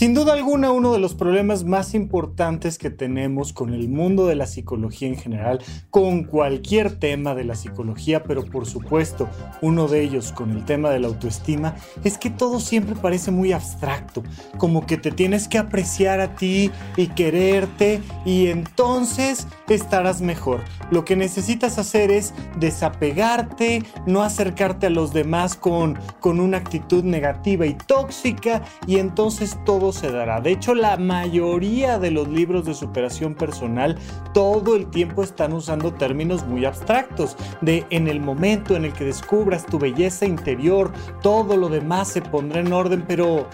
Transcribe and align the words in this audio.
Sin 0.00 0.14
duda 0.14 0.32
alguna, 0.32 0.70
uno 0.70 0.94
de 0.94 0.98
los 0.98 1.14
problemas 1.14 1.64
más 1.64 1.92
importantes 1.92 2.78
que 2.78 2.88
tenemos 2.88 3.52
con 3.52 3.74
el 3.74 3.90
mundo 3.90 4.26
de 4.26 4.34
la 4.34 4.46
psicología 4.46 5.08
en 5.08 5.16
general, 5.16 5.62
con 5.90 6.24
cualquier 6.24 6.98
tema 6.98 7.34
de 7.34 7.44
la 7.44 7.54
psicología, 7.54 8.22
pero 8.22 8.46
por 8.46 8.64
supuesto 8.64 9.28
uno 9.60 9.88
de 9.88 10.00
ellos 10.00 10.32
con 10.32 10.52
el 10.52 10.64
tema 10.64 10.88
de 10.88 11.00
la 11.00 11.08
autoestima, 11.08 11.74
es 12.02 12.16
que 12.16 12.30
todo 12.30 12.60
siempre 12.60 12.96
parece 12.96 13.30
muy 13.30 13.52
abstracto, 13.52 14.22
como 14.56 14.86
que 14.86 14.96
te 14.96 15.10
tienes 15.10 15.48
que 15.48 15.58
apreciar 15.58 16.20
a 16.20 16.34
ti 16.34 16.70
y 16.96 17.08
quererte 17.08 18.00
y 18.24 18.46
entonces 18.46 19.48
estarás 19.68 20.22
mejor. 20.22 20.60
Lo 20.90 21.04
que 21.04 21.14
necesitas 21.14 21.76
hacer 21.76 22.10
es 22.10 22.32
desapegarte, 22.58 23.82
no 24.06 24.22
acercarte 24.22 24.86
a 24.86 24.90
los 24.90 25.12
demás 25.12 25.56
con, 25.56 25.98
con 26.20 26.40
una 26.40 26.56
actitud 26.56 27.04
negativa 27.04 27.66
y 27.66 27.74
tóxica 27.74 28.62
y 28.86 28.96
entonces 28.96 29.58
todo 29.66 29.89
se 29.92 30.10
dará. 30.10 30.40
De 30.40 30.52
hecho, 30.52 30.74
la 30.74 30.96
mayoría 30.96 31.98
de 31.98 32.10
los 32.10 32.28
libros 32.28 32.64
de 32.64 32.74
superación 32.74 33.34
personal 33.34 33.98
todo 34.32 34.76
el 34.76 34.90
tiempo 34.90 35.22
están 35.22 35.52
usando 35.52 35.92
términos 35.92 36.46
muy 36.46 36.64
abstractos, 36.64 37.36
de 37.60 37.84
en 37.90 38.08
el 38.08 38.20
momento 38.20 38.76
en 38.76 38.84
el 38.84 38.92
que 38.92 39.04
descubras 39.04 39.66
tu 39.66 39.78
belleza 39.78 40.26
interior, 40.26 40.92
todo 41.22 41.56
lo 41.56 41.68
demás 41.68 42.08
se 42.08 42.22
pondrá 42.22 42.60
en 42.60 42.72
orden, 42.72 43.04
pero 43.06 43.46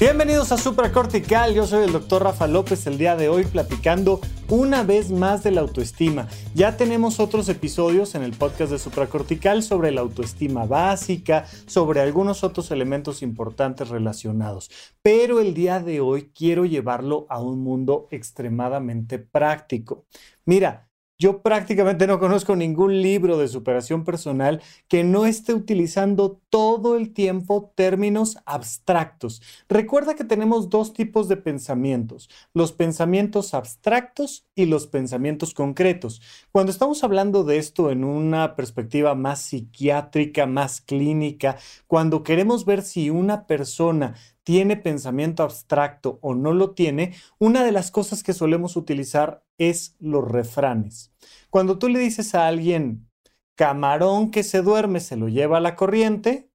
Bienvenidos 0.00 0.50
a 0.50 0.56
Supracortical, 0.56 1.52
yo 1.52 1.66
soy 1.66 1.84
el 1.84 1.92
doctor 1.92 2.22
Rafa 2.22 2.46
López 2.46 2.86
el 2.86 2.96
día 2.96 3.16
de 3.16 3.28
hoy 3.28 3.44
platicando 3.44 4.22
una 4.48 4.82
vez 4.82 5.10
más 5.10 5.42
de 5.42 5.50
la 5.50 5.62
autoestima. 5.62 6.28
Ya 6.54 6.76
tenemos 6.76 7.20
otros 7.20 7.48
episodios 7.48 8.14
en 8.14 8.22
el 8.22 8.32
podcast 8.32 8.72
de 8.72 8.78
Supracortical 8.78 9.62
sobre 9.62 9.90
la 9.90 10.02
autoestima 10.02 10.66
básica, 10.66 11.46
sobre 11.66 12.00
algunos 12.00 12.44
otros 12.44 12.70
elementos 12.70 13.22
importantes 13.22 13.88
relacionados, 13.88 14.70
pero 15.02 15.40
el 15.40 15.54
día 15.54 15.80
de 15.80 16.00
hoy 16.00 16.30
quiero 16.34 16.64
llevarlo 16.64 17.26
a 17.28 17.40
un 17.40 17.60
mundo 17.60 18.08
extremadamente 18.10 19.18
práctico. 19.18 20.04
Mira, 20.44 20.88
yo 21.18 21.42
prácticamente 21.42 22.06
no 22.06 22.18
conozco 22.18 22.56
ningún 22.56 23.00
libro 23.00 23.38
de 23.38 23.48
superación 23.48 24.04
personal 24.04 24.60
que 24.88 25.04
no 25.04 25.26
esté 25.26 25.54
utilizando 25.54 26.40
todo 26.50 26.96
el 26.96 27.12
tiempo 27.12 27.72
términos 27.74 28.38
abstractos. 28.46 29.40
Recuerda 29.68 30.14
que 30.14 30.24
tenemos 30.24 30.70
dos 30.70 30.92
tipos 30.92 31.28
de 31.28 31.36
pensamientos, 31.36 32.28
los 32.52 32.72
pensamientos 32.72 33.54
abstractos 33.54 34.46
y 34.54 34.66
los 34.66 34.86
pensamientos 34.86 35.54
concretos. 35.54 36.20
Cuando 36.50 36.72
estamos 36.72 37.04
hablando 37.04 37.44
de 37.44 37.58
esto 37.58 37.90
en 37.90 38.04
una 38.04 38.56
perspectiva 38.56 39.14
más 39.14 39.40
psiquiátrica, 39.40 40.46
más 40.46 40.80
clínica, 40.80 41.56
cuando 41.86 42.24
queremos 42.24 42.64
ver 42.64 42.82
si 42.82 43.10
una 43.10 43.46
persona 43.46 44.14
tiene 44.44 44.76
pensamiento 44.76 45.42
abstracto 45.42 46.18
o 46.22 46.34
no 46.34 46.52
lo 46.52 46.72
tiene, 46.72 47.14
una 47.38 47.64
de 47.64 47.72
las 47.72 47.90
cosas 47.90 48.22
que 48.22 48.34
solemos 48.34 48.76
utilizar 48.76 49.42
es 49.58 49.96
los 49.98 50.26
refranes. 50.26 51.12
Cuando 51.50 51.78
tú 51.78 51.88
le 51.88 51.98
dices 51.98 52.34
a 52.34 52.46
alguien, 52.46 53.08
camarón 53.56 54.30
que 54.30 54.42
se 54.42 54.62
duerme 54.62 55.00
se 55.00 55.16
lo 55.16 55.28
lleva 55.28 55.56
a 55.56 55.60
la 55.60 55.76
corriente, 55.76 56.50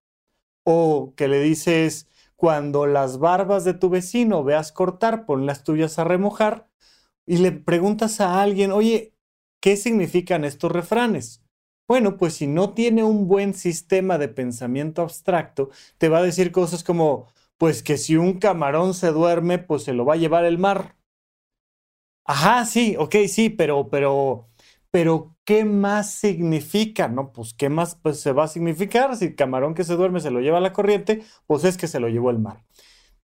o 0.64 1.14
que 1.18 1.28
le 1.28 1.42
dices, 1.42 2.08
cuando 2.36 2.86
las 2.86 3.18
barbas 3.18 3.66
de 3.66 3.74
tu 3.74 3.90
vecino 3.90 4.44
veas 4.44 4.72
cortar, 4.72 5.26
pon 5.26 5.46
las 5.46 5.64
tuyas 5.64 6.00
a 6.00 6.04
remojar, 6.04 6.70
y 7.26 7.38
le 7.38 7.52
preguntas 7.52 8.22
a 8.22 8.42
alguien, 8.42 8.72
oye, 8.72 9.14
¿qué 9.62 9.78
significan 9.78 10.46
estos 10.46 10.72
refranes? 10.72 11.44
Bueno, 11.88 12.18
pues 12.18 12.36
si 12.36 12.46
no 12.46 12.74
tiene 12.74 13.04
un 13.04 13.28
buen 13.28 13.56
sistema 13.56 14.20
de 14.20 14.28
pensamiento 14.28 15.02
abstracto, 15.02 15.70
te 15.98 16.08
va 16.08 16.20
a 16.20 16.24
decir 16.24 16.52
cosas 16.52 16.84
como, 16.84 17.28
pues 17.60 17.84
que 17.84 17.98
si 17.98 18.16
un 18.18 18.40
camarón 18.40 18.96
se 18.96 19.12
duerme, 19.12 19.60
pues 19.60 19.84
se 19.84 19.94
lo 19.94 20.06
va 20.06 20.16
a 20.16 20.18
llevar 20.18 20.46
el 20.46 20.58
mar. 20.58 20.96
Ajá, 22.26 22.66
sí, 22.66 22.96
ok, 22.98 23.16
sí, 23.28 23.50
pero, 23.50 23.90
pero, 23.90 24.50
pero, 24.92 25.36
¿qué 25.46 25.66
más 25.66 26.14
significa? 26.14 27.08
No, 27.08 27.32
pues, 27.34 27.54
¿qué 27.54 27.70
más 27.70 27.96
pues, 27.96 28.20
se 28.22 28.32
va 28.34 28.44
a 28.46 28.48
significar? 28.48 29.16
Si 29.18 29.26
el 29.26 29.36
camarón 29.36 29.74
que 29.74 29.84
se 29.84 29.96
duerme 29.96 30.20
se 30.22 30.32
lo 30.32 30.40
lleva 30.40 30.60
la 30.60 30.72
corriente, 30.74 31.24
pues 31.48 31.64
es 31.66 31.76
que 31.78 31.88
se 31.88 32.00
lo 32.00 32.08
llevó 32.08 32.30
el 32.30 32.40
mar. 32.40 32.64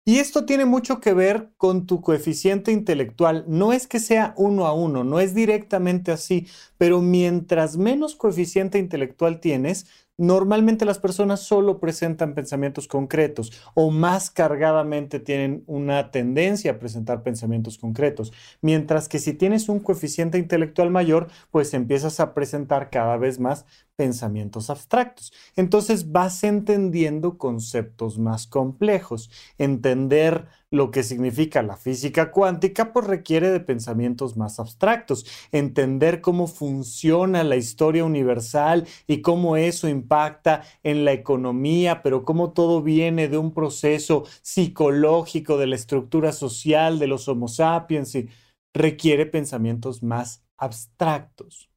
Y 0.04 0.18
esto 0.18 0.44
tiene 0.46 0.64
mucho 0.64 1.00
que 1.00 1.14
ver 1.14 1.52
con 1.56 1.86
tu 1.86 2.00
coeficiente 2.00 2.72
intelectual. 2.72 3.44
No 3.48 3.72
es 3.72 3.86
que 3.86 4.00
sea 4.00 4.34
uno 4.36 4.66
a 4.66 4.72
uno, 4.74 5.04
no 5.04 5.20
es 5.20 5.34
directamente 5.34 6.12
así, 6.12 6.48
pero 6.78 7.00
mientras 7.02 7.76
menos 7.76 8.16
coeficiente 8.16 8.78
intelectual 8.78 9.40
tienes, 9.40 9.86
Normalmente 10.20 10.84
las 10.84 10.98
personas 10.98 11.40
solo 11.40 11.80
presentan 11.80 12.34
pensamientos 12.34 12.86
concretos 12.88 13.52
o 13.72 13.90
más 13.90 14.30
cargadamente 14.30 15.18
tienen 15.18 15.64
una 15.66 16.10
tendencia 16.10 16.72
a 16.72 16.78
presentar 16.78 17.22
pensamientos 17.22 17.78
concretos, 17.78 18.30
mientras 18.60 19.08
que 19.08 19.18
si 19.18 19.32
tienes 19.32 19.70
un 19.70 19.80
coeficiente 19.80 20.36
intelectual 20.36 20.90
mayor, 20.90 21.28
pues 21.50 21.72
empiezas 21.72 22.20
a 22.20 22.34
presentar 22.34 22.90
cada 22.90 23.16
vez 23.16 23.40
más 23.40 23.64
pensamientos 23.96 24.68
abstractos. 24.68 25.32
Entonces 25.56 26.12
vas 26.12 26.44
entendiendo 26.44 27.38
conceptos 27.38 28.18
más 28.18 28.46
complejos. 28.46 29.30
Entender 29.56 30.48
lo 30.70 30.90
que 30.90 31.02
significa 31.02 31.62
la 31.62 31.76
física 31.76 32.30
cuántica 32.30 32.92
pues 32.92 33.06
requiere 33.06 33.50
de 33.50 33.60
pensamientos 33.60 34.36
más 34.36 34.60
abstractos. 34.60 35.26
Entender 35.52 36.20
cómo 36.20 36.46
funciona 36.46 37.42
la 37.44 37.56
historia 37.56 38.04
universal 38.04 38.86
y 39.06 39.20
cómo 39.20 39.56
eso 39.56 39.88
impacta 39.88 40.62
en 40.82 41.04
la 41.04 41.12
economía, 41.12 42.02
pero 42.02 42.24
cómo 42.24 42.52
todo 42.52 42.82
viene 42.82 43.28
de 43.28 43.38
un 43.38 43.52
proceso 43.52 44.24
psicológico, 44.42 45.58
de 45.58 45.66
la 45.66 45.76
estructura 45.76 46.32
social 46.32 46.98
de 46.98 47.06
los 47.06 47.28
Homo 47.28 47.48
sapiens 47.48 48.14
y 48.14 48.28
requiere 48.72 49.26
pensamientos 49.26 50.02
más 50.02 50.44
abstractos. 50.56 51.68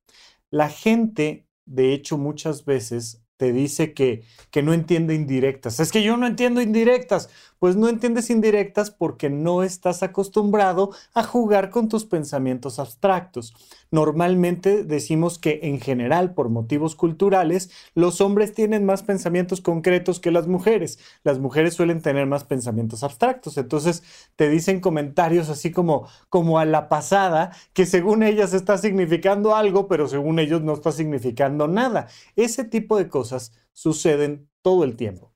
La 0.52 0.70
gente 0.70 1.48
de 1.66 1.94
hecho, 1.94 2.18
muchas 2.18 2.66
veces 2.66 3.22
te 3.38 3.52
dice 3.52 3.94
que, 3.94 4.24
que 4.52 4.62
no 4.62 4.74
entiende 4.74 5.16
indirectas. 5.16 5.80
Es 5.80 5.92
que 5.92 6.04
yo 6.04 6.18
no 6.18 6.28
entiendo 6.28 6.62
indirectas 6.62 7.30
pues 7.64 7.78
no 7.78 7.88
entiendes 7.88 8.30
indirectas 8.30 8.92
porque 8.92 9.30
no 9.30 9.64
estás 9.64 10.04
acostumbrado 10.04 10.92
a 11.14 11.24
jugar 11.24 11.70
con 11.70 11.88
tus 11.88 12.04
pensamientos 12.04 12.78
abstractos. 12.78 13.54
Normalmente 13.90 14.84
decimos 14.84 15.40
que 15.40 15.62
en 15.64 15.80
general, 15.80 16.34
por 16.34 16.50
motivos 16.50 16.98
culturales, 16.98 17.72
los 17.96 18.20
hombres 18.20 18.54
tienen 18.54 18.86
más 18.86 19.04
pensamientos 19.04 19.62
concretos 19.62 20.20
que 20.20 20.30
las 20.30 20.46
mujeres. 20.46 21.00
Las 21.24 21.40
mujeres 21.40 21.74
suelen 21.74 22.02
tener 22.02 22.28
más 22.28 22.44
pensamientos 22.44 23.02
abstractos. 23.02 23.58
Entonces 23.58 24.04
te 24.36 24.50
dicen 24.50 24.82
comentarios 24.82 25.48
así 25.48 25.72
como, 25.72 26.10
como 26.28 26.60
a 26.60 26.66
la 26.66 26.90
pasada, 26.90 27.56
que 27.72 27.86
según 27.86 28.24
ellas 28.24 28.54
está 28.54 28.78
significando 28.78 29.56
algo, 29.56 29.88
pero 29.88 30.10
según 30.10 30.40
ellos 30.40 30.62
no 30.64 30.74
está 30.74 30.92
significando 30.92 31.70
nada. 31.70 32.08
Ese 32.36 32.66
tipo 32.66 32.98
de 32.98 33.08
cosas 33.08 33.54
suceden 33.72 34.50
todo 34.62 34.84
el 34.84 34.98
tiempo. 34.98 35.33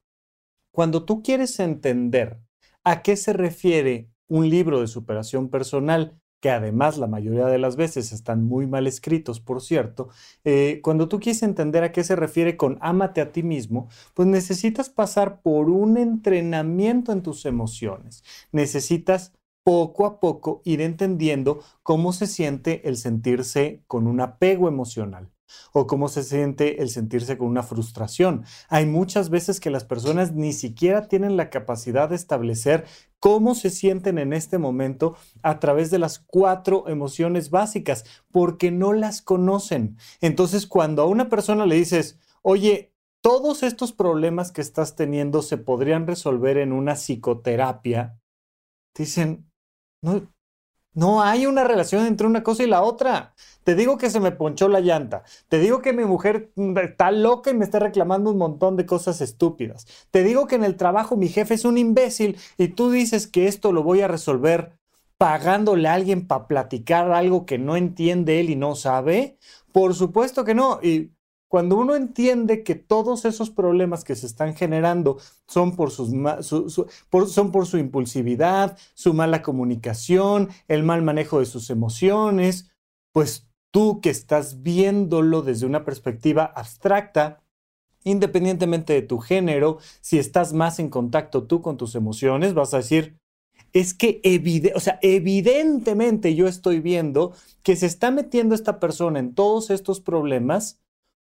Cuando 0.78 1.06
tú 1.06 1.24
quieres 1.24 1.60
entender 1.60 2.40
a 2.84 3.02
qué 3.02 3.18
se 3.18 3.34
refiere 3.34 4.12
un 4.28 4.48
libro 4.48 4.80
de 4.80 4.86
superación 4.86 5.50
personal, 5.50 6.22
que 6.40 6.52
además 6.52 7.00
la 7.00 7.08
mayoría 7.08 7.48
de 7.48 7.58
las 7.58 7.78
veces 7.78 8.12
están 8.12 8.44
muy 8.44 8.68
mal 8.68 8.86
escritos, 8.86 9.40
por 9.40 9.64
cierto, 9.64 10.10
eh, 10.44 10.80
cuando 10.84 11.08
tú 11.10 11.20
quieres 11.20 11.42
entender 11.42 11.84
a 11.84 11.92
qué 11.92 12.04
se 12.04 12.16
refiere 12.16 12.58
con 12.58 12.78
ámate 12.80 13.22
a 13.22 13.32
ti 13.32 13.42
mismo, 13.42 13.90
pues 14.14 14.28
necesitas 14.28 14.92
pasar 14.92 15.42
por 15.42 15.72
un 15.72 15.98
entrenamiento 15.98 17.12
en 17.12 17.24
tus 17.24 17.48
emociones. 17.48 18.24
Necesitas 18.52 19.34
poco 19.64 20.06
a 20.06 20.20
poco 20.20 20.62
ir 20.64 20.82
entendiendo 20.82 21.60
cómo 21.82 22.14
se 22.14 22.28
siente 22.28 22.88
el 22.88 22.98
sentirse 22.98 23.82
con 23.88 24.06
un 24.06 24.22
apego 24.22 24.68
emocional. 24.68 25.32
O 25.74 25.88
cómo 25.88 26.08
se 26.08 26.24
siente 26.24 26.82
el 26.82 26.90
sentirse 26.90 27.38
con 27.38 27.48
una 27.48 27.64
frustración. 27.64 28.46
Hay 28.70 28.86
muchas 28.86 29.30
veces 29.30 29.60
que 29.60 29.70
las 29.70 29.84
personas 29.84 30.34
ni 30.34 30.54
siquiera 30.54 31.08
tienen 31.08 31.38
la 31.38 31.50
capacidad 31.50 32.10
de 32.10 32.16
establecer 32.16 32.86
cómo 33.20 33.56
se 33.56 33.70
sienten 33.70 34.18
en 34.18 34.34
este 34.34 34.58
momento 34.58 35.16
a 35.42 35.60
través 35.60 35.92
de 35.92 36.00
las 36.00 36.20
cuatro 36.20 36.88
emociones 36.88 37.50
básicas, 37.50 38.06
porque 38.32 38.72
no 38.72 38.94
las 38.94 39.22
conocen. 39.22 39.98
Entonces, 40.22 40.68
cuando 40.68 41.02
a 41.02 41.08
una 41.08 41.30
persona 41.30 41.66
le 41.66 41.76
dices, 41.76 42.20
oye, 42.42 42.94
todos 43.22 43.64
estos 43.64 43.92
problemas 43.92 44.52
que 44.52 44.62
estás 44.62 44.96
teniendo 44.96 45.42
se 45.42 45.58
podrían 45.58 46.08
resolver 46.08 46.58
en 46.58 46.72
una 46.72 46.96
psicoterapia, 46.96 48.20
dicen, 48.96 49.52
no, 50.02 50.32
no 50.98 51.22
hay 51.22 51.46
una 51.46 51.64
relación 51.64 52.08
entre 52.08 52.26
una 52.26 52.42
cosa 52.42 52.64
y 52.64 52.68
la 52.68 52.82
otra. 52.82 53.36
Te 53.64 53.76
digo 53.76 54.00
que 54.00 54.10
se 54.10 54.20
me 54.20 54.32
ponchó 54.32 54.68
la 54.68 54.80
llanta. 54.80 55.22
Te 55.48 55.60
digo 55.60 55.80
que 55.80 55.94
mi 55.94 56.06
mujer 56.06 56.52
está 56.82 57.12
loca 57.12 57.52
y 57.52 57.54
me 57.54 57.66
está 57.66 57.78
reclamando 57.78 58.32
un 58.32 58.40
montón 58.40 58.78
de 58.78 58.88
cosas 58.88 59.22
estúpidas. 59.22 59.86
Te 60.10 60.24
digo 60.24 60.48
que 60.48 60.56
en 60.56 60.64
el 60.64 60.76
trabajo 60.76 61.16
mi 61.16 61.28
jefe 61.28 61.54
es 61.54 61.66
un 61.66 61.78
imbécil 61.78 62.40
y 62.58 62.70
tú 62.70 62.90
dices 62.90 63.28
que 63.28 63.48
esto 63.48 63.74
lo 63.74 63.84
voy 63.84 64.02
a 64.02 64.08
resolver 64.08 64.80
pagándole 65.20 65.88
a 65.88 65.94
alguien 65.94 66.26
para 66.26 66.48
platicar 66.48 67.12
algo 67.12 67.46
que 67.46 67.60
no 67.60 67.78
entiende 67.78 68.40
él 68.40 68.50
y 68.50 68.56
no 68.56 68.74
sabe. 68.74 69.38
Por 69.72 69.94
supuesto 69.94 70.46
que 70.46 70.56
no. 70.56 70.80
Y 70.82 71.12
cuando 71.48 71.78
uno 71.78 71.96
entiende 71.96 72.64
que 72.64 72.76
todos 72.76 73.26
esos 73.26 73.50
problemas 73.50 74.04
que 74.04 74.16
se 74.16 74.26
están 74.26 74.56
generando 74.56 75.18
son 75.48 75.76
por, 75.76 75.92
su 75.92 77.78
impulsividad, 77.78 78.78
su 78.94 79.14
mala 79.14 79.42
comunicación, 79.42 80.50
el 80.68 80.84
mal 80.84 81.04
manejo 81.04 81.40
de 81.40 81.46
sus 81.46 81.70
emociones, 81.70 82.70
pues 83.14 83.48
tú 83.72 84.02
que 84.02 84.10
estás 84.10 84.62
viéndolo 84.62 85.42
desde 85.42 85.66
una 85.66 85.86
perspectiva 85.86 86.44
abstracta, 86.44 87.42
independientemente 88.04 88.94
de 88.94 89.02
tu 89.02 89.20
género, 89.20 89.80
si 90.02 90.20
estás 90.20 90.54
más 90.54 90.80
en 90.80 90.90
contacto 90.90 91.44
tú 91.44 91.62
con 91.62 91.78
tus 91.78 91.96
emociones, 91.96 92.54
vas 92.54 92.74
a 92.74 92.78
decir, 92.78 93.18
es 93.74 93.94
que 93.94 94.22
o 94.76 94.80
sea, 94.80 95.00
evidentemente 95.02 96.36
yo 96.36 96.48
estoy 96.48 96.80
viendo 96.80 97.34
que 97.64 97.76
se 97.76 97.86
está 97.86 98.12
metiendo 98.12 98.56
esta 98.56 98.80
persona 98.80 99.20
en 99.20 99.34
todos 99.34 99.70
estos 99.70 100.00
problemas 100.02 100.80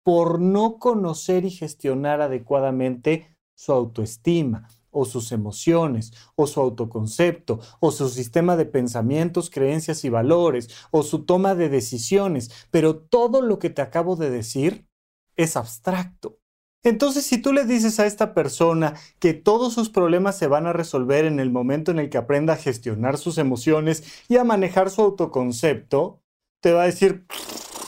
por 0.09 0.41
no 0.41 0.79
conocer 0.79 1.45
y 1.45 1.51
gestionar 1.51 2.23
adecuadamente 2.23 3.37
su 3.55 3.73
autoestima 3.73 4.67
o 4.91 5.05
sus 5.05 5.33
emociones, 5.33 6.15
o 6.35 6.47
su 6.47 6.63
autoconcepto, 6.63 7.61
o 7.79 7.91
su 7.91 8.09
sistema 8.09 8.57
de 8.57 8.65
pensamientos, 8.65 9.51
creencias 9.51 10.07
y 10.07 10.09
valores, 10.09 10.71
o 10.93 11.03
su 11.03 11.27
toma 11.27 11.55
de 11.55 11.69
decisiones, 11.69 12.69
pero 12.71 12.97
todo 12.97 13.43
lo 13.43 13.59
que 13.59 13.69
te 13.69 13.83
acabo 13.83 14.17
de 14.17 14.31
decir 14.31 14.89
es 15.37 15.59
abstracto. 15.59 16.39
Entonces, 16.83 17.27
si 17.27 17.37
tú 17.37 17.53
le 17.53 17.67
dices 17.67 18.01
a 18.01 18.07
esta 18.07 18.33
persona 18.33 18.95
que 19.19 19.35
todos 19.35 19.75
sus 19.75 19.91
problemas 19.91 20.39
se 20.39 20.47
van 20.47 20.67
a 20.67 20.73
resolver 20.73 21.27
en 21.27 21.39
el 21.39 21.51
momento 21.51 21.91
en 21.91 21.99
el 21.99 22.09
que 22.09 22.17
aprenda 22.17 22.55
a 22.55 22.57
gestionar 22.57 23.19
sus 23.19 23.37
emociones 23.37 24.25
y 24.27 24.39
a 24.39 24.45
manejar 24.45 24.89
su 24.89 25.03
autoconcepto, 25.03 26.23
te 26.63 26.73
va 26.73 26.85
a 26.85 26.87
decir, 26.87 27.27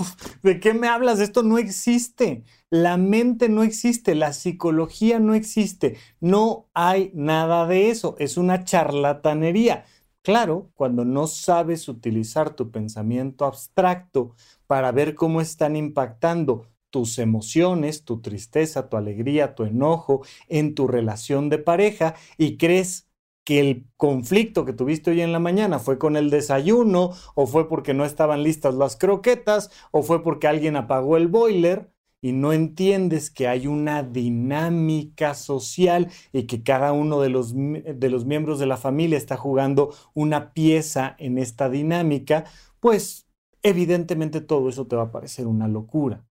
¿De 0.43 0.61
qué 0.61 0.75
me 0.75 0.89
hablas? 0.89 1.21
Esto 1.21 1.43
no 1.43 1.59
existe. 1.59 2.45
La 2.71 2.97
mente 2.97 3.49
no 3.49 3.63
existe, 3.63 4.15
la 4.15 4.33
psicología 4.33 5.19
no 5.19 5.35
existe. 5.35 5.97
No 6.21 6.69
hay 6.75 7.11
nada 7.15 7.67
de 7.67 7.91
eso. 7.91 8.17
Es 8.19 8.37
una 8.37 8.65
charlatanería. 8.65 9.85
Claro, 10.23 10.71
cuando 10.75 11.05
no 11.05 11.27
sabes 11.27 11.89
utilizar 11.89 12.51
tu 12.55 12.71
pensamiento 12.71 13.47
abstracto 13.47 14.35
para 14.67 14.93
ver 14.93 15.15
cómo 15.15 15.41
están 15.41 15.77
impactando 15.77 16.67
tus 16.91 17.19
emociones, 17.19 18.05
tu 18.05 18.21
tristeza, 18.21 18.89
tu 18.89 18.97
alegría, 18.97 19.55
tu 19.55 19.65
enojo 19.65 20.23
en 20.49 20.75
tu 20.75 20.87
relación 20.89 21.49
de 21.49 21.59
pareja 21.59 22.17
y 22.37 22.59
crees 22.59 23.09
que 23.51 23.59
el 23.59 23.91
conflicto 23.97 24.65
que 24.65 24.73
tuviste 24.73 25.11
hoy 25.11 25.23
en 25.23 25.33
la 25.33 25.41
mañana 25.41 25.81
fue 25.81 25.99
con 25.99 26.15
el 26.15 26.31
desayuno, 26.31 27.11
o 27.35 27.49
fue 27.49 27.69
porque 27.69 27.95
no 27.95 28.05
estaban 28.05 28.45
listas 28.45 28.77
las 28.77 28.95
croquetas, 28.97 29.73
o 29.91 30.05
fue 30.05 30.23
porque 30.23 30.47
alguien 30.47 30.77
apagó 30.77 31.17
el 31.17 31.27
boiler, 31.27 31.91
y 32.21 32.31
no 32.31 32.53
entiendes 32.53 33.29
que 33.29 33.49
hay 33.49 33.67
una 33.67 34.05
dinámica 34.05 35.35
social 35.35 36.13
y 36.33 36.45
que 36.45 36.63
cada 36.63 36.93
uno 36.93 37.21
de 37.21 37.31
los, 37.31 37.53
de 37.53 38.09
los 38.09 38.25
miembros 38.25 38.61
de 38.61 38.67
la 38.67 38.77
familia 38.77 39.19
está 39.19 39.37
jugando 39.37 39.93
una 40.15 40.53
pieza 40.53 41.17
en 41.19 41.37
esta 41.37 41.69
dinámica, 41.69 42.45
pues 42.79 43.27
evidentemente 43.65 44.41
todo 44.41 44.69
eso 44.69 44.87
te 44.87 44.95
va 44.95 45.03
a 45.03 45.11
parecer 45.11 45.49
una 45.49 45.67
locura. 45.67 46.25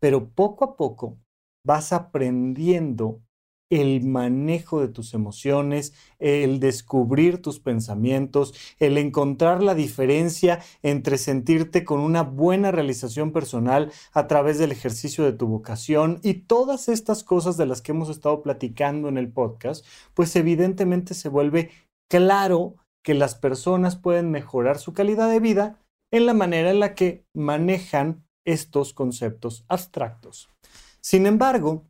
Pero 0.00 0.30
poco 0.30 0.64
a 0.64 0.76
poco 0.76 1.16
vas 1.62 1.92
aprendiendo 1.92 3.22
el 3.70 4.04
manejo 4.04 4.80
de 4.80 4.88
tus 4.88 5.14
emociones, 5.14 5.94
el 6.18 6.60
descubrir 6.60 7.40
tus 7.40 7.60
pensamientos, 7.60 8.52
el 8.78 8.98
encontrar 8.98 9.62
la 9.62 9.74
diferencia 9.74 10.60
entre 10.82 11.16
sentirte 11.16 11.84
con 11.84 12.00
una 12.00 12.22
buena 12.22 12.72
realización 12.72 13.32
personal 13.32 13.92
a 14.12 14.26
través 14.26 14.58
del 14.58 14.72
ejercicio 14.72 15.24
de 15.24 15.32
tu 15.32 15.46
vocación 15.46 16.18
y 16.22 16.34
todas 16.34 16.88
estas 16.88 17.24
cosas 17.24 17.56
de 17.56 17.66
las 17.66 17.80
que 17.80 17.92
hemos 17.92 18.10
estado 18.10 18.42
platicando 18.42 19.08
en 19.08 19.16
el 19.16 19.32
podcast, 19.32 19.86
pues 20.14 20.34
evidentemente 20.36 21.14
se 21.14 21.28
vuelve 21.28 21.70
claro 22.10 22.74
que 23.04 23.14
las 23.14 23.34
personas 23.34 23.96
pueden 23.96 24.30
mejorar 24.30 24.78
su 24.78 24.92
calidad 24.92 25.30
de 25.30 25.40
vida 25.40 25.78
en 26.12 26.26
la 26.26 26.34
manera 26.34 26.70
en 26.70 26.80
la 26.80 26.94
que 26.94 27.24
manejan 27.34 28.24
estos 28.44 28.92
conceptos 28.92 29.64
abstractos. 29.68 30.50
Sin 31.00 31.26
embargo, 31.26 31.84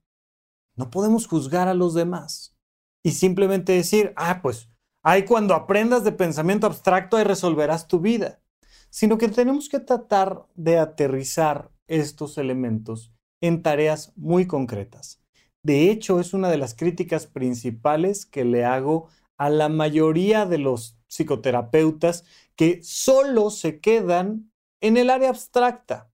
no 0.81 0.91
podemos 0.91 1.27
juzgar 1.27 1.69
a 1.69 1.75
los 1.75 1.93
demás 1.93 2.57
y 3.05 3.11
simplemente 3.11 3.75
decir, 3.75 4.15
ah, 4.17 4.41
pues, 4.41 4.71
ahí 5.05 5.27
cuando 5.27 5.55
aprendas 5.55 6.05
de 6.05 6.13
pensamiento 6.13 6.67
abstracto, 6.67 7.19
ahí 7.19 7.25
resolverás 7.25 7.87
tu 7.87 8.01
vida. 8.01 8.41
Sino 8.89 9.19
que 9.19 9.29
tenemos 9.29 9.69
que 9.69 9.79
tratar 9.79 10.47
de 10.55 10.79
aterrizar 10.79 11.71
estos 11.87 12.39
elementos 12.39 13.13
en 13.43 13.63
tareas 13.63 14.15
muy 14.17 14.47
concretas. 14.47 15.23
De 15.63 15.91
hecho, 15.91 16.19
es 16.19 16.33
una 16.33 16.49
de 16.49 16.57
las 16.57 16.75
críticas 16.75 17.27
principales 17.27 18.25
que 18.25 18.47
le 18.47 18.65
hago 18.65 19.09
a 19.37 19.51
la 19.51 19.69
mayoría 19.69 20.47
de 20.47 20.57
los 20.57 20.99
psicoterapeutas 21.09 22.25
que 22.57 22.81
solo 22.83 23.51
se 23.51 23.81
quedan 23.81 24.51
en 24.81 24.97
el 24.97 25.11
área 25.11 25.29
abstracta. 25.29 26.10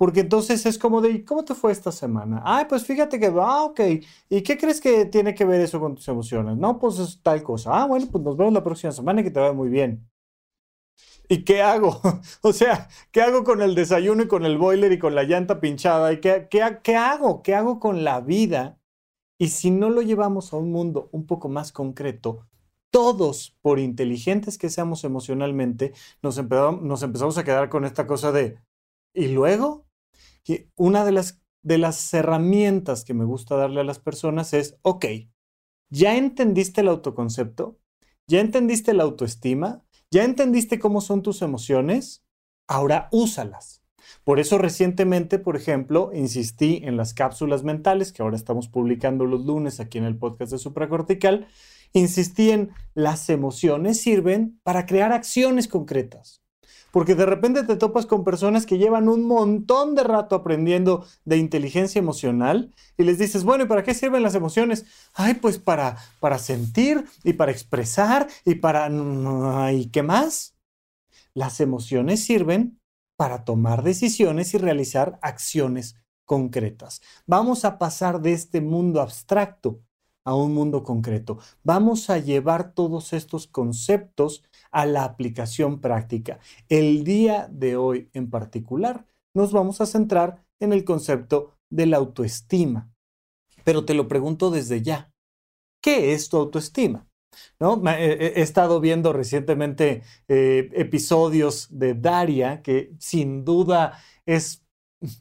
Porque 0.00 0.20
entonces 0.20 0.64
es 0.64 0.78
como 0.78 1.02
de, 1.02 1.26
¿cómo 1.26 1.44
te 1.44 1.54
fue 1.54 1.72
esta 1.72 1.92
semana? 1.92 2.40
Ay, 2.42 2.64
pues 2.66 2.86
fíjate 2.86 3.20
que, 3.20 3.26
ah, 3.26 3.64
ok. 3.64 3.80
¿Y 4.30 4.42
qué 4.42 4.56
crees 4.56 4.80
que 4.80 5.04
tiene 5.04 5.34
que 5.34 5.44
ver 5.44 5.60
eso 5.60 5.78
con 5.78 5.94
tus 5.94 6.08
emociones? 6.08 6.56
No, 6.56 6.78
pues 6.78 6.98
es 6.98 7.20
tal 7.22 7.42
cosa. 7.42 7.82
Ah, 7.82 7.86
bueno, 7.86 8.06
pues 8.10 8.24
nos 8.24 8.34
vemos 8.34 8.54
la 8.54 8.64
próxima 8.64 8.92
semana 8.92 9.20
y 9.20 9.24
que 9.24 9.30
te 9.30 9.40
vaya 9.40 9.52
muy 9.52 9.68
bien. 9.68 10.08
¿Y 11.28 11.44
qué 11.44 11.60
hago? 11.60 12.00
o 12.42 12.52
sea, 12.54 12.88
¿qué 13.12 13.20
hago 13.20 13.44
con 13.44 13.60
el 13.60 13.74
desayuno 13.74 14.22
y 14.22 14.26
con 14.26 14.46
el 14.46 14.56
boiler 14.56 14.90
y 14.90 14.98
con 14.98 15.14
la 15.14 15.24
llanta 15.24 15.60
pinchada? 15.60 16.10
¿Y 16.14 16.20
qué, 16.22 16.48
qué, 16.50 16.78
qué 16.82 16.96
hago? 16.96 17.42
¿Qué 17.42 17.54
hago 17.54 17.78
con 17.78 18.02
la 18.02 18.22
vida? 18.22 18.80
Y 19.38 19.48
si 19.48 19.70
no 19.70 19.90
lo 19.90 20.00
llevamos 20.00 20.54
a 20.54 20.56
un 20.56 20.72
mundo 20.72 21.10
un 21.12 21.26
poco 21.26 21.50
más 21.50 21.72
concreto, 21.72 22.48
todos, 22.90 23.54
por 23.60 23.78
inteligentes 23.78 24.56
que 24.56 24.70
seamos 24.70 25.04
emocionalmente, 25.04 25.92
nos 26.22 26.42
nos 26.42 27.02
empezamos 27.02 27.36
a 27.36 27.44
quedar 27.44 27.68
con 27.68 27.84
esta 27.84 28.06
cosa 28.06 28.32
de, 28.32 28.58
¿y 29.12 29.28
luego? 29.28 29.89
Una 30.76 31.04
de 31.04 31.12
las, 31.12 31.40
de 31.62 31.78
las 31.78 32.12
herramientas 32.14 33.04
que 33.04 33.14
me 33.14 33.24
gusta 33.24 33.56
darle 33.56 33.80
a 33.80 33.84
las 33.84 33.98
personas 33.98 34.52
es, 34.54 34.78
ok, 34.82 35.06
¿ya 35.90 36.16
entendiste 36.16 36.80
el 36.80 36.88
autoconcepto? 36.88 37.78
¿Ya 38.26 38.40
entendiste 38.40 38.94
la 38.94 39.02
autoestima? 39.04 39.84
¿Ya 40.10 40.24
entendiste 40.24 40.78
cómo 40.78 41.00
son 41.00 41.22
tus 41.22 41.42
emociones? 41.42 42.24
Ahora 42.68 43.08
úsalas. 43.12 43.82
Por 44.24 44.40
eso 44.40 44.58
recientemente, 44.58 45.38
por 45.38 45.56
ejemplo, 45.56 46.10
insistí 46.14 46.80
en 46.84 46.96
las 46.96 47.14
cápsulas 47.14 47.64
mentales, 47.64 48.12
que 48.12 48.22
ahora 48.22 48.36
estamos 48.36 48.68
publicando 48.68 49.24
los 49.24 49.44
lunes 49.44 49.80
aquí 49.80 49.98
en 49.98 50.04
el 50.04 50.16
podcast 50.16 50.52
de 50.52 50.58
Supracortical, 50.58 51.48
insistí 51.92 52.50
en 52.50 52.70
las 52.94 53.28
emociones 53.30 54.00
sirven 54.00 54.60
para 54.62 54.86
crear 54.86 55.12
acciones 55.12 55.68
concretas 55.68 56.40
porque 56.92 57.14
de 57.14 57.26
repente 57.26 57.62
te 57.64 57.76
topas 57.76 58.06
con 58.06 58.24
personas 58.24 58.66
que 58.66 58.78
llevan 58.78 59.08
un 59.08 59.24
montón 59.24 59.94
de 59.94 60.04
rato 60.04 60.34
aprendiendo 60.34 61.04
de 61.24 61.36
inteligencia 61.36 61.98
emocional 61.98 62.74
y 62.96 63.04
les 63.04 63.18
dices, 63.18 63.44
bueno, 63.44 63.64
¿y 63.64 63.66
para 63.66 63.82
qué 63.82 63.94
sirven 63.94 64.22
las 64.22 64.34
emociones? 64.34 64.86
Ay, 65.14 65.34
pues 65.34 65.58
para, 65.58 65.96
para 66.20 66.38
sentir 66.38 67.04
y 67.24 67.34
para 67.34 67.52
expresar 67.52 68.28
y 68.44 68.56
para... 68.56 68.90
¿Y 69.72 69.86
qué 69.86 70.02
más? 70.02 70.56
Las 71.34 71.60
emociones 71.60 72.24
sirven 72.24 72.80
para 73.16 73.44
tomar 73.44 73.82
decisiones 73.82 74.54
y 74.54 74.58
realizar 74.58 75.18
acciones 75.22 75.96
concretas. 76.24 77.02
Vamos 77.26 77.64
a 77.64 77.78
pasar 77.78 78.20
de 78.20 78.32
este 78.32 78.60
mundo 78.60 79.00
abstracto 79.00 79.82
a 80.24 80.34
un 80.34 80.54
mundo 80.54 80.82
concreto. 80.82 81.38
Vamos 81.62 82.10
a 82.10 82.18
llevar 82.18 82.72
todos 82.72 83.12
estos 83.12 83.46
conceptos 83.46 84.44
a 84.70 84.86
la 84.86 85.04
aplicación 85.04 85.80
práctica. 85.80 86.38
El 86.68 87.04
día 87.04 87.48
de 87.50 87.76
hoy 87.76 88.10
en 88.12 88.30
particular 88.30 89.06
nos 89.34 89.52
vamos 89.52 89.80
a 89.80 89.86
centrar 89.86 90.44
en 90.60 90.72
el 90.72 90.84
concepto 90.84 91.54
de 91.70 91.86
la 91.86 91.98
autoestima. 91.98 92.90
Pero 93.64 93.84
te 93.84 93.94
lo 93.94 94.08
pregunto 94.08 94.50
desde 94.50 94.82
ya. 94.82 95.12
¿Qué 95.82 96.12
es 96.12 96.28
tu 96.28 96.36
autoestima? 96.36 97.06
¿No? 97.58 97.80
He 97.88 98.40
estado 98.40 98.80
viendo 98.80 99.12
recientemente 99.12 100.02
eh, 100.28 100.68
episodios 100.74 101.68
de 101.70 101.94
Daria, 101.94 102.62
que 102.62 102.92
sin 102.98 103.44
duda 103.44 104.02
es 104.26 104.59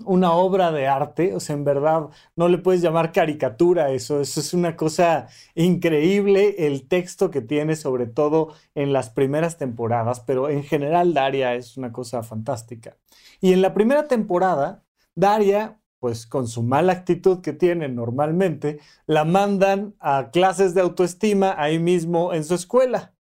una 0.06 0.34
obra 0.34 0.72
de 0.72 0.88
arte, 0.88 1.34
o 1.34 1.40
sea, 1.40 1.56
en 1.56 1.64
verdad 1.64 2.10
no 2.36 2.50
le 2.50 2.58
puedes 2.58 2.82
llamar 2.82 3.12
caricatura 3.12 3.92
eso, 3.92 4.20
eso 4.20 4.40
es 4.42 4.54
una 4.54 4.76
cosa 4.76 5.28
increíble 5.56 6.68
el 6.68 6.88
texto 6.88 7.32
que 7.32 7.42
tiene, 7.42 7.76
sobre 7.76 8.06
todo 8.08 8.54
en 8.76 8.92
las 8.92 9.10
primeras 9.10 9.58
temporadas, 9.58 10.20
pero 10.22 10.50
en 10.50 10.64
general 10.64 11.14
Daria 11.14 11.56
es 11.56 11.78
una 11.78 11.92
cosa 11.92 12.24
fantástica. 12.24 12.98
Y 13.40 13.54
en 13.54 13.62
la 13.62 13.74
primera 13.74 14.08
temporada, 14.08 14.84
Daria, 15.16 15.80
pues 16.00 16.26
con 16.26 16.48
su 16.48 16.64
mala 16.64 16.94
actitud 16.94 17.42
que 17.42 17.54
tiene 17.54 17.88
normalmente, 17.90 18.80
la 19.06 19.26
mandan 19.26 19.96
a 20.00 20.30
clases 20.32 20.74
de 20.74 20.82
autoestima 20.82 21.56
ahí 21.58 21.80
mismo 21.80 22.34
en 22.34 22.44
su 22.44 22.56
escuela. 22.56 23.14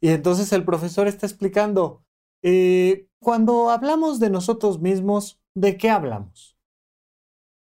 Y 0.00 0.08
entonces 0.08 0.52
el 0.52 0.64
profesor 0.64 1.08
está 1.08 1.26
explicando, 1.26 2.04
eh, 2.42 3.08
cuando 3.20 3.70
hablamos 3.70 4.20
de 4.20 4.30
nosotros 4.30 4.80
mismos, 4.80 5.37
¿de 5.60 5.76
qué 5.76 5.90
hablamos? 5.90 6.56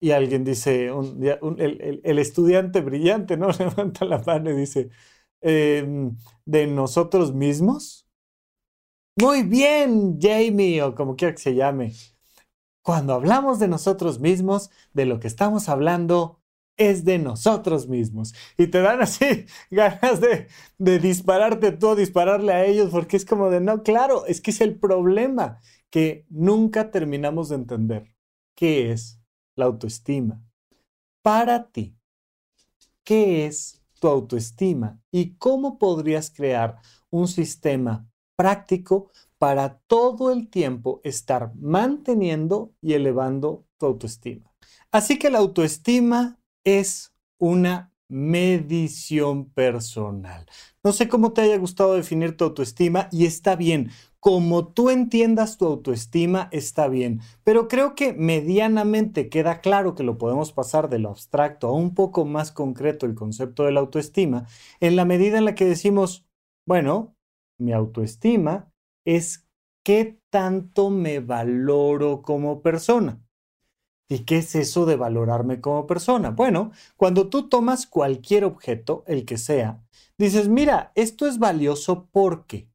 Y 0.01 0.11
alguien 0.11 0.45
dice, 0.45 0.89
el, 0.89 2.19
estudiante 2.19 2.81
brillante, 2.81 3.37
¿no? 3.37 3.49
Levanta 3.59 4.05
la 4.05 4.19
mano 4.19 4.51
y 4.51 4.55
dice, 4.57 4.91
em, 5.41 6.17
¿de 6.45 6.67
nosotros 6.67 7.35
mismos? 7.35 8.07
Muy 9.19 9.43
bien, 9.43 10.19
Jamie, 10.21 10.83
o 10.83 10.95
como 10.95 11.17
quiera 11.17 11.35
que 11.35 11.41
se 11.41 11.55
llame. 11.55 11.95
Cuando 12.83 13.15
hablamos 13.15 13.59
de 13.59 13.69
nosotros 13.69 14.21
mismos, 14.21 14.71
de 14.93 15.07
lo 15.07 15.19
que 15.21 15.29
estamos 15.29 15.69
hablando 15.69 16.41
es 16.77 17.05
de 17.05 17.19
nosotros 17.19 17.89
mismos. 17.89 18.35
Y 18.59 18.67
te 18.69 18.81
dan 18.81 19.01
así 19.03 19.47
ganas 19.71 20.21
de, 20.21 20.49
dispararte 20.79 21.73
tú, 21.73 21.95
dispararle 21.95 22.53
a 22.53 22.65
ellos, 22.67 22.91
porque 22.91 23.17
es 23.17 23.25
como 23.25 23.51
de, 23.51 23.61
no, 23.61 23.83
claro, 23.83 24.27
es 24.27 24.41
que 24.41 24.51
es 24.51 24.61
el 24.61 24.79
problema 24.79 25.61
que 25.91 26.27
nunca 26.29 26.91
terminamos 26.91 27.49
de 27.49 27.57
entender. 27.57 28.15
¿Qué 28.55 28.91
es 28.93 29.21
la 29.55 29.67
autoestima? 29.67 30.43
Para 31.23 31.71
ti, 31.71 31.97
¿qué 33.05 33.47
es 33.47 33.83
tu 34.01 34.09
autoestima? 34.09 35.01
¿Y 35.11 35.37
cómo 35.37 35.79
podrías 35.79 36.31
crear 36.31 36.81
un 37.11 37.29
sistema 37.29 38.09
práctico 38.37 39.11
para 39.39 39.79
todo 39.87 40.31
el 40.33 40.49
tiempo 40.49 41.01
estar 41.05 41.55
manteniendo 41.57 42.73
y 42.81 42.95
elevando 42.95 43.67
tu 43.79 43.87
autoestima? 43.87 44.53
Así 44.91 45.19
que 45.19 45.31
la 45.31 45.39
autoestima 45.39 46.39
es 46.65 47.13
una 47.39 47.93
medición 48.09 49.51
personal. 49.51 50.47
No 50.83 50.93
sé 50.93 51.09
cómo 51.09 51.33
te 51.33 51.43
haya 51.43 51.57
gustado 51.59 51.95
definir 51.95 52.37
tu 52.37 52.45
autoestima 52.45 53.09
y 53.11 53.27
está 53.27 53.57
bien. 53.57 53.91
Como 54.27 54.67
tú 54.67 54.91
entiendas 54.91 55.57
tu 55.57 55.67
autoestima, 55.67 56.49
está 56.51 56.89
bien. 56.89 57.21
Pero 57.45 57.69
creo 57.69 57.95
que 57.95 58.13
medianamente 58.13 59.29
queda 59.29 59.61
claro 59.61 59.95
que 59.95 60.03
lo 60.03 60.19
podemos 60.19 60.53
pasar 60.53 60.89
de 60.89 60.99
lo 60.99 61.11
abstracto 61.11 61.69
a 61.69 61.73
un 61.73 61.95
poco 61.95 62.25
más 62.25 62.51
concreto 62.51 63.07
el 63.07 63.15
concepto 63.15 63.63
de 63.63 63.71
la 63.71 63.79
autoestima, 63.79 64.49
en 64.81 64.97
la 64.97 65.05
medida 65.05 65.39
en 65.39 65.45
la 65.45 65.55
que 65.55 65.65
decimos, 65.65 66.27
bueno, 66.67 67.15
mi 67.57 67.73
autoestima 67.73 68.73
es 69.05 69.47
qué 69.85 70.19
tanto 70.29 70.91
me 70.91 71.21
valoro 71.21 72.23
como 72.23 72.63
persona. 72.63 73.25
¿Y 74.09 74.25
qué 74.25 74.39
es 74.39 74.57
eso 74.57 74.87
de 74.87 74.97
valorarme 74.97 75.61
como 75.61 75.87
persona? 75.87 76.31
Bueno, 76.31 76.73
cuando 76.97 77.29
tú 77.29 77.49
tomas 77.49 77.87
cualquier 77.87 78.43
objeto, 78.43 79.05
el 79.07 79.25
que 79.25 79.39
sea, 79.39 79.85
dices, 80.19 80.49
mira, 80.49 80.91
esto 80.97 81.29
es 81.29 81.39
valioso 81.39 82.09
porque. 82.11 82.69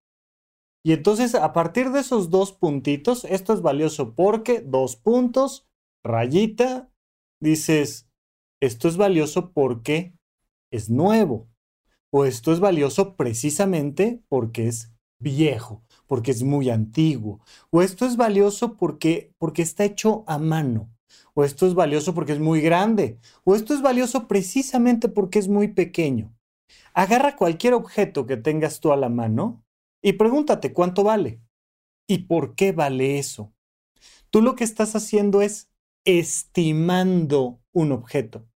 Y 0.84 0.94
entonces 0.94 1.36
a 1.36 1.54
partir 1.54 1.92
de 1.92 2.00
esos 2.00 2.30
dos 2.30 2.52
puntitos, 2.52 3.26
esto 3.26 3.54
es 3.54 3.62
valioso 3.62 4.16
porque, 4.16 4.62
dos 4.62 4.96
puntos, 4.96 5.68
rayita, 6.04 6.90
dices, 7.40 8.08
esto 8.62 8.88
es 8.88 8.98
valioso 8.98 9.52
porque 9.52 10.14
es 10.72 10.90
nuevo. 10.90 11.48
O 12.12 12.26
esto 12.26 12.52
es 12.52 12.60
valioso 12.60 13.16
precisamente 13.16 14.22
porque 14.28 14.68
es 14.68 14.92
viejo, 15.20 15.84
porque 16.08 16.32
es 16.32 16.44
muy 16.44 16.70
antiguo. 16.70 17.40
O 17.70 17.82
esto 17.82 18.06
es 18.06 18.18
valioso 18.18 18.76
porque, 18.76 19.34
porque 19.38 19.62
está 19.62 19.86
hecho 19.86 20.24
a 20.28 20.38
mano 20.38 20.90
o 21.34 21.44
esto 21.44 21.68
es 21.68 21.74
valioso 21.74 22.14
porque 22.14 22.34
es 22.34 22.40
muy 22.40 22.62
grande, 22.62 23.18
o 23.44 23.56
esto 23.56 23.74
es 23.74 23.82
valioso 23.82 24.28
precisamente 24.28 25.10
porque 25.10 25.40
es 25.40 25.48
muy 25.48 25.70
pequeño. 25.70 26.34
Agarra 26.94 27.36
cualquier 27.36 27.74
objeto 27.74 28.26
que 28.26 28.38
tengas 28.38 28.80
tú 28.80 28.92
a 28.92 28.98
la 28.98 29.10
mano 29.10 29.64
y 30.02 30.14
pregúntate 30.14 30.74
cuánto 30.74 31.04
vale 31.04 31.42
y 32.08 32.20
por 32.20 32.56
qué 32.56 32.72
vale 32.72 33.20
eso. 33.20 33.54
Tú 34.30 34.42
lo 34.42 34.56
que 34.56 34.64
estás 34.64 34.96
haciendo 34.96 35.42
es 35.42 35.70
estimando 36.06 37.62
un 37.72 37.92
objeto. 37.92 38.48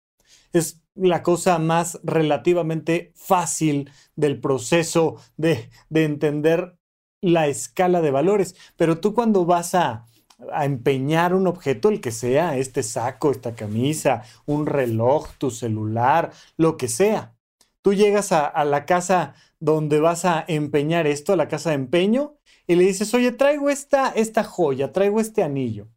Es 0.53 0.81
la 0.95 1.21
cosa 1.23 1.59
más 1.59 1.99
relativamente 2.03 3.11
fácil 3.15 3.91
del 4.15 4.39
proceso 4.39 5.17
de, 5.37 5.69
de 5.89 6.05
entender 6.05 6.77
la 7.21 7.47
escala 7.47 8.01
de 8.01 8.11
valores. 8.11 8.55
Pero 8.77 8.99
tú 8.99 9.13
cuando 9.13 9.45
vas 9.45 9.75
a, 9.75 10.05
a 10.51 10.65
empeñar 10.65 11.33
un 11.33 11.47
objeto, 11.47 11.89
el 11.89 12.01
que 12.01 12.11
sea, 12.11 12.57
este 12.57 12.83
saco, 12.83 13.31
esta 13.31 13.55
camisa, 13.55 14.23
un 14.45 14.65
reloj, 14.65 15.29
tu 15.37 15.51
celular, 15.51 16.31
lo 16.57 16.77
que 16.77 16.87
sea. 16.87 17.35
Tú 17.81 17.93
llegas 17.93 18.31
a, 18.31 18.63
la 18.65 18.85
casa 18.85 19.35
donde 19.65 19.99
vas 19.99 20.25
a 20.25 20.45
empeñar 20.47 21.07
esto, 21.07 21.33
a 21.33 21.35
la 21.35 21.47
casa 21.47 21.71
de 21.71 21.75
empeño, 21.75 22.37
y 22.67 22.75
le 22.75 22.83
dices, 22.85 23.13
oye, 23.15 23.31
traigo 23.31 23.69
esta, 23.69 24.09
esta 24.09 24.43
joya, 24.43 24.91
traigo 24.91 25.19
este 25.19 25.41
anillo. 25.41 25.87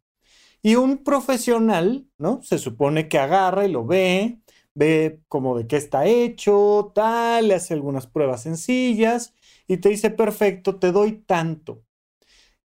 Y 0.63 0.75
un 0.75 1.03
profesional, 1.03 2.07
¿no? 2.17 2.41
Se 2.41 2.57
supone 2.57 3.07
que 3.07 3.19
agarra 3.19 3.65
y 3.65 3.71
lo 3.71 3.85
ve, 3.85 4.39
ve 4.73 5.21
como 5.27 5.55
de 5.57 5.67
qué 5.67 5.77
está 5.77 6.05
hecho, 6.05 6.91
tal, 6.95 7.49
le 7.49 7.55
hace 7.55 7.75
algunas 7.75 8.07
pruebas 8.07 8.41
sencillas 8.43 9.33
y 9.67 9.77
te 9.77 9.89
dice, 9.89 10.09
perfecto, 10.09 10.77
te 10.77 10.91
doy 10.91 11.13
tanto. 11.13 11.83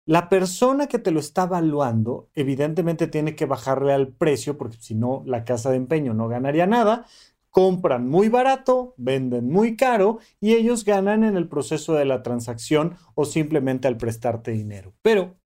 La 0.07 0.29
persona 0.29 0.87
que 0.87 0.99
te 0.99 1.11
lo 1.11 1.21
está 1.21 1.43
evaluando, 1.43 2.31
evidentemente 2.35 3.07
tiene 3.07 3.35
que 3.37 3.45
bajarle 3.45 3.93
al 3.93 4.09
precio, 4.09 4.57
porque 4.57 4.79
si 4.81 4.95
no, 4.95 5.23
la 5.27 5.45
casa 5.45 5.71
de 5.71 5.77
empeño 5.77 6.15
no 6.15 6.29
ganaría 6.29 6.67
nada. 6.67 7.07
Compran 7.57 8.07
muy 8.07 8.29
barato, 8.29 8.93
venden 8.99 9.49
muy 9.49 9.79
caro 9.79 10.19
y 10.41 10.53
ellos 10.53 10.85
ganan 10.85 11.25
en 11.25 11.39
el 11.39 11.49
proceso 11.49 11.95
de 11.95 12.05
la 12.05 12.23
transacción 12.23 12.99
o 13.15 13.25
simplemente 13.25 13.89
al 13.89 13.97
prestarte 13.97 14.51
dinero. 14.51 14.93
Pero 15.01 15.39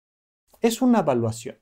es 0.61 0.83
una 0.83 0.99
evaluación. 0.99 1.61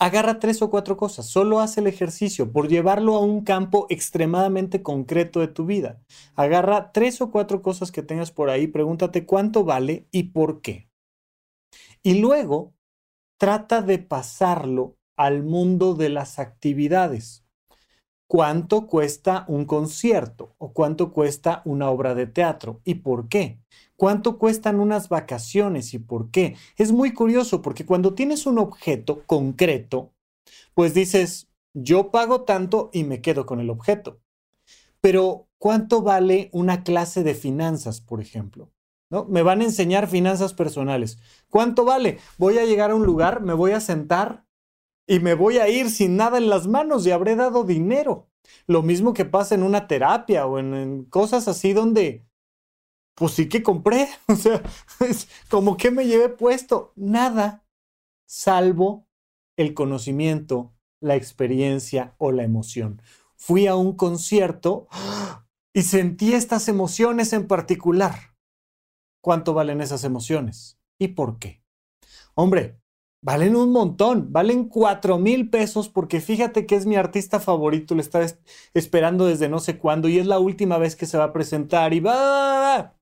Agarra 0.00 0.40
tres 0.40 0.62
o 0.62 0.68
cuatro 0.68 0.96
cosas, 0.96 1.26
solo 1.26 1.60
haz 1.60 1.78
el 1.78 1.86
ejercicio 1.86 2.50
por 2.50 2.66
llevarlo 2.66 3.14
a 3.14 3.20
un 3.20 3.44
campo 3.44 3.86
extremadamente 3.88 4.82
concreto 4.82 5.38
de 5.38 5.46
tu 5.46 5.64
vida. 5.64 6.02
Agarra 6.34 6.90
tres 6.90 7.20
o 7.20 7.30
cuatro 7.30 7.62
cosas 7.62 7.92
que 7.92 8.02
tengas 8.02 8.32
por 8.32 8.50
ahí, 8.50 8.66
pregúntate 8.66 9.26
cuánto 9.26 9.62
vale 9.62 10.08
y 10.10 10.24
por 10.24 10.60
qué. 10.60 10.90
Y 12.02 12.18
luego 12.18 12.74
trata 13.38 13.80
de 13.80 14.00
pasarlo 14.00 14.96
al 15.16 15.44
mundo 15.44 15.94
de 15.94 16.08
las 16.08 16.40
actividades. 16.40 17.44
¿Cuánto 18.30 18.86
cuesta 18.86 19.44
un 19.48 19.64
concierto 19.64 20.54
o 20.58 20.72
cuánto 20.72 21.12
cuesta 21.12 21.62
una 21.64 21.90
obra 21.90 22.14
de 22.14 22.28
teatro 22.28 22.80
y 22.84 22.94
por 22.94 23.28
qué? 23.28 23.58
¿Cuánto 23.96 24.38
cuestan 24.38 24.78
unas 24.78 25.08
vacaciones 25.08 25.94
y 25.94 25.98
por 25.98 26.30
qué? 26.30 26.54
Es 26.76 26.92
muy 26.92 27.12
curioso 27.12 27.60
porque 27.60 27.84
cuando 27.84 28.14
tienes 28.14 28.46
un 28.46 28.60
objeto 28.60 29.24
concreto, 29.26 30.12
pues 30.74 30.94
dices, 30.94 31.48
yo 31.74 32.12
pago 32.12 32.42
tanto 32.42 32.90
y 32.92 33.02
me 33.02 33.20
quedo 33.20 33.46
con 33.46 33.58
el 33.58 33.68
objeto. 33.68 34.20
Pero, 35.00 35.48
¿cuánto 35.58 36.02
vale 36.02 36.50
una 36.52 36.84
clase 36.84 37.24
de 37.24 37.34
finanzas, 37.34 38.00
por 38.00 38.20
ejemplo? 38.20 38.70
¿no? 39.10 39.24
Me 39.24 39.42
van 39.42 39.60
a 39.60 39.64
enseñar 39.64 40.06
finanzas 40.06 40.54
personales. 40.54 41.18
¿Cuánto 41.48 41.84
vale? 41.84 42.20
Voy 42.38 42.58
a 42.58 42.64
llegar 42.64 42.92
a 42.92 42.94
un 42.94 43.06
lugar, 43.06 43.42
me 43.42 43.54
voy 43.54 43.72
a 43.72 43.80
sentar 43.80 44.44
y 45.06 45.20
me 45.20 45.34
voy 45.34 45.58
a 45.58 45.68
ir 45.68 45.90
sin 45.90 46.16
nada 46.16 46.38
en 46.38 46.48
las 46.48 46.66
manos 46.66 47.06
y 47.06 47.10
habré 47.10 47.36
dado 47.36 47.64
dinero. 47.64 48.28
Lo 48.66 48.82
mismo 48.82 49.12
que 49.12 49.24
pasa 49.24 49.54
en 49.54 49.62
una 49.62 49.86
terapia 49.86 50.46
o 50.46 50.58
en, 50.58 51.04
cosas 51.04 51.48
así 51.48 51.72
donde, 51.72 52.26
pues 53.14 53.32
sí 53.32 53.48
que 53.48 53.62
compré. 53.62 54.08
O 54.28 54.36
sea, 54.36 54.62
es 55.00 55.28
como 55.48 55.76
que 55.76 55.90
me 55.90 56.06
llevé 56.06 56.28
puesto. 56.28 56.92
Nada, 56.96 57.64
salvo 58.26 59.06
el 59.56 59.74
conocimiento, 59.74 60.72
la 61.00 61.16
experiencia 61.16 62.14
o 62.18 62.32
la 62.32 62.44
emoción. 62.44 63.02
Fui 63.36 63.66
a 63.66 63.74
un 63.74 63.96
concierto 63.96 64.88
y 65.72 65.82
sentí 65.82 66.34
estas 66.34 66.68
emociones 66.68 67.32
en 67.32 67.46
particular 67.46 68.30
cuánto 69.20 69.54
valen 69.54 69.80
esas 69.80 70.04
emociones 70.04 70.78
y 70.98 71.08
por 71.08 71.38
qué. 71.38 71.62
Hombre, 72.34 72.80
valen 73.22 73.56
un 73.56 73.70
montón, 73.72 74.32
valen 74.32 74.68
cuatro 74.68 75.18
mil 75.18 75.50
pesos 75.50 75.88
porque 75.88 76.20
fíjate 76.20 76.66
que 76.66 76.74
es 76.74 76.86
mi 76.86 76.96
artista 76.96 77.40
favorito, 77.40 77.94
le 77.94 78.02
está 78.02 78.24
esperando 78.74 79.26
desde 79.26 79.48
no 79.48 79.58
sé 79.58 79.78
cuándo 79.78 80.08
y 80.08 80.18
es 80.18 80.26
la 80.26 80.38
última 80.38 80.78
vez 80.78 80.96
que 80.96 81.06
se 81.06 81.18
va 81.18 81.24
a 81.24 81.32
presentar 81.32 81.92
y 81.92 82.00
va, 82.00 82.96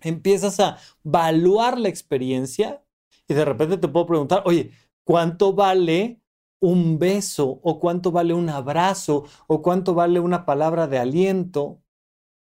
empiezas 0.00 0.60
a 0.60 0.78
evaluar 1.04 1.78
la 1.78 1.88
experiencia 1.88 2.84
y 3.28 3.34
de 3.34 3.44
repente 3.44 3.78
te 3.78 3.88
puedo 3.88 4.06
preguntar, 4.06 4.42
oye, 4.44 4.72
¿cuánto 5.04 5.52
vale 5.52 6.20
un 6.60 6.98
beso 6.98 7.60
o 7.62 7.78
cuánto 7.78 8.10
vale 8.10 8.34
un 8.34 8.50
abrazo 8.50 9.24
o 9.46 9.62
cuánto 9.62 9.94
vale 9.94 10.20
una 10.20 10.44
palabra 10.44 10.88
de 10.88 10.98
aliento? 10.98 11.80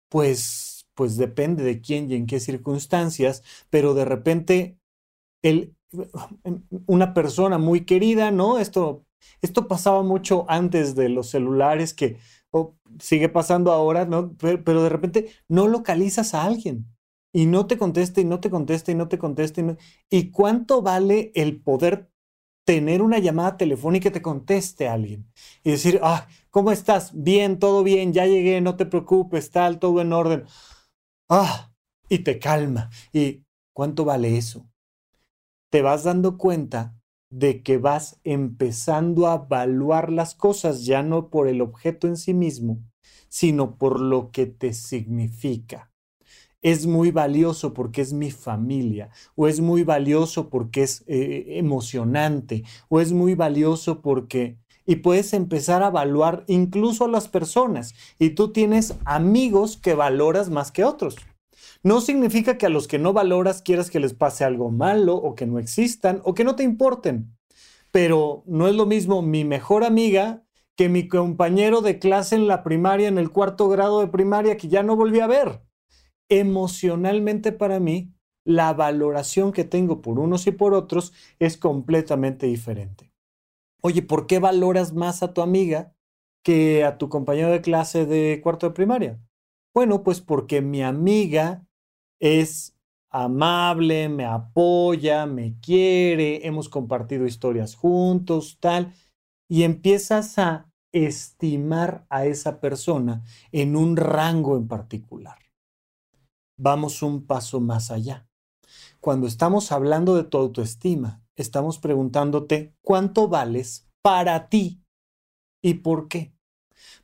Pues, 0.10 0.88
pues 0.96 1.18
depende 1.18 1.64
de 1.64 1.82
quién 1.82 2.12
y 2.12 2.16
en 2.16 2.26
qué 2.26 2.40
circunstancias, 2.40 3.44
pero 3.70 3.94
de 3.94 4.06
repente 4.06 4.80
el, 5.44 5.76
una 6.86 7.14
persona 7.14 7.58
muy 7.58 7.86
querida, 7.86 8.32
¿no? 8.32 8.60
Esto, 8.60 9.06
esto 9.42 9.68
pasaba 9.68 10.04
mucho 10.04 10.46
antes 10.50 10.96
de 10.96 11.10
los 11.10 11.30
celulares 11.30 11.94
que 11.94 12.18
sigue 13.00 13.30
pasando 13.30 13.72
ahora, 13.72 14.06
¿no? 14.06 14.36
Pero, 14.38 14.84
de 14.84 14.90
repente 14.90 15.30
no 15.48 15.68
localizas 15.68 16.34
a 16.34 16.44
alguien 16.44 16.88
y 17.34 17.46
no 17.46 17.68
te 17.68 17.78
contesta 17.78 18.22
y 18.22 18.26
no 18.26 18.40
te 18.40 18.50
contesta 18.50 18.92
y 18.92 18.96
no 18.96 19.08
te 19.08 19.18
contesta. 19.20 19.62
Y, 19.62 19.78
¿Y 20.10 20.32
cuánto 20.32 20.82
vale 20.82 21.32
el 21.36 21.62
poder 21.62 22.10
tener 22.66 23.02
una 23.02 23.20
llamada 23.20 23.58
telefónica 23.58 24.10
y 24.10 24.12
te 24.12 24.22
conteste 24.22 24.88
a 24.88 24.94
alguien 24.94 25.32
y 25.64 25.72
decir, 25.72 26.00
ah, 26.04 26.28
¿cómo 26.52 26.72
estás? 26.72 27.12
Bien, 27.16 27.60
todo 27.60 27.84
bien, 27.84 28.14
ya 28.14 28.26
llegué, 28.28 28.62
no 28.62 28.76
te 28.78 28.86
preocupes, 28.86 29.52
tal, 29.52 29.80
todo 29.80 30.02
en 30.02 30.14
orden. 30.14 30.46
Ah, 31.30 31.72
y 32.10 32.20
te 32.20 32.40
calma. 32.40 32.92
¿Y 33.14 33.44
cuánto 33.74 34.06
vale 34.06 34.38
eso? 34.38 34.69
Te 35.70 35.82
vas 35.82 36.04
dando 36.04 36.38
cuenta 36.38 36.96
de 37.30 37.62
que 37.62 37.78
vas 37.78 38.20
empezando 38.24 39.28
a 39.28 39.46
evaluar 39.46 40.12
las 40.12 40.34
cosas 40.34 40.86
ya 40.86 41.04
no 41.04 41.30
por 41.30 41.48
el 41.48 41.62
objeto 41.62 42.08
en 42.08 42.18
sí 42.18 42.34
mismo, 42.34 42.80
sino 43.28 43.78
por 43.78 44.00
lo 44.00 44.32
que 44.32 44.48
te 44.48 44.74
significa. 44.74 45.92
Es 46.62 46.88
muy 46.88 47.12
valioso 47.12 47.74
porque 47.74 48.02
es 48.02 48.12
mi 48.12 48.32
familia, 48.32 49.12
o 49.36 49.48
es 49.48 49.62
muy 49.62 49.84
valioso 49.84 50.50
porque 50.50 50.84
es 50.84 51.04
eh, 51.08 51.58
emocionante, 51.58 52.64
o 52.90 53.00
es 53.00 53.14
muy 53.14 53.36
valioso 53.36 54.02
porque... 54.02 54.58
Y 54.86 54.98
puedes 54.98 55.34
empezar 55.34 55.84
a 55.84 55.90
evaluar 55.90 56.46
incluso 56.48 57.06
a 57.06 57.10
las 57.10 57.28
personas. 57.28 57.94
Y 58.18 58.32
tú 58.32 58.52
tienes 58.52 58.96
amigos 59.06 59.78
que 59.78 59.94
valoras 59.94 60.50
más 60.50 60.72
que 60.72 60.84
otros. 60.84 61.16
No 61.82 62.02
significa 62.02 62.58
que 62.58 62.66
a 62.66 62.70
los 62.70 62.88
que 62.88 63.00
no 63.00 63.14
valoras 63.14 63.62
quieras 63.62 63.90
que 63.90 64.02
les 64.02 64.14
pase 64.14 64.44
algo 64.44 64.70
malo 64.70 65.16
o 65.16 65.36
que 65.36 65.46
no 65.46 65.60
existan 65.60 66.22
o 66.26 66.34
que 66.34 66.44
no 66.44 66.56
te 66.56 66.64
importen. 66.64 67.38
Pero 67.92 68.44
no 68.46 68.68
es 68.68 68.76
lo 68.76 68.86
mismo 68.86 69.22
mi 69.22 69.46
mejor 69.46 69.84
amiga 69.84 70.44
que 70.76 70.90
mi 70.90 71.08
compañero 71.08 71.82
de 71.82 72.00
clase 72.00 72.36
en 72.36 72.48
la 72.48 72.64
primaria, 72.64 73.08
en 73.08 73.18
el 73.18 73.32
cuarto 73.32 73.70
grado 73.70 74.02
de 74.02 74.08
primaria, 74.08 74.58
que 74.58 74.68
ya 74.68 74.84
no 74.84 74.96
volví 74.96 75.20
a 75.20 75.28
ver. 75.28 75.62
Emocionalmente 76.30 77.52
para 77.52 77.80
mí, 77.80 78.14
la 78.46 78.74
valoración 78.74 79.52
que 79.52 79.64
tengo 79.64 80.02
por 80.02 80.20
unos 80.20 80.48
y 80.48 80.52
por 80.52 80.74
otros 80.74 81.14
es 81.40 81.58
completamente 81.58 82.46
diferente. 82.46 83.14
Oye, 83.82 84.02
¿por 84.02 84.28
qué 84.28 84.40
valoras 84.40 84.94
más 84.94 85.24
a 85.24 85.34
tu 85.34 85.42
amiga 85.42 85.94
que 86.44 86.84
a 86.84 86.98
tu 86.98 87.10
compañero 87.10 87.52
de 87.52 87.62
clase 87.62 88.06
de 88.06 88.42
cuarto 88.42 88.68
de 88.68 88.74
primaria? 88.74 89.20
Bueno, 89.74 90.04
pues 90.04 90.20
porque 90.20 90.62
mi 90.62 90.82
amiga 90.82 91.68
es 92.20 92.76
amable, 93.10 94.10
me 94.10 94.26
apoya, 94.26 95.26
me 95.26 95.60
quiere, 95.60 96.46
hemos 96.46 96.70
compartido 96.70 97.26
historias 97.26 97.76
juntos, 97.76 98.58
tal, 98.60 98.94
y 99.50 99.64
empiezas 99.64 100.38
a 100.38 100.72
estimar 100.92 102.06
a 102.10 102.26
esa 102.26 102.60
persona 102.60 103.24
en 103.52 103.76
un 103.76 103.98
rango 103.98 104.58
en 104.58 104.68
particular. 104.68 105.38
Vamos 106.58 107.02
un 107.02 107.26
paso 107.26 107.60
más 107.60 107.90
allá. 107.90 108.28
Cuando 109.00 109.28
estamos 109.28 109.72
hablando 109.72 110.16
de 110.16 110.24
tu 110.24 110.38
autoestima, 110.38 111.24
estamos 111.36 111.80
preguntándote 111.80 112.76
cuánto 112.82 113.28
vales 113.28 113.90
para 114.02 114.50
ti 114.50 114.84
y 115.64 115.76
por 115.76 116.08
qué. 116.08 116.34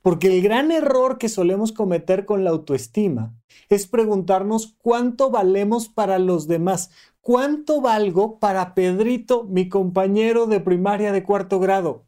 Porque 0.02 0.28
el 0.28 0.42
gran 0.42 0.72
error 0.72 1.18
que 1.18 1.30
solemos 1.30 1.72
cometer 1.72 2.26
con 2.26 2.44
la 2.44 2.52
autoestima 2.52 3.34
es 3.70 3.88
preguntarnos 3.88 4.76
cuánto 4.78 5.32
valemos 5.32 5.90
para 5.90 6.20
los 6.20 6.48
demás, 6.48 6.92
cuánto 7.22 7.82
valgo 7.82 8.40
para 8.40 8.76
Pedrito, 8.76 9.44
mi 9.44 9.70
compañero 9.70 10.46
de 10.46 10.60
primaria 10.60 11.12
de 11.12 11.24
cuarto 11.24 11.60
grado. 11.60 12.08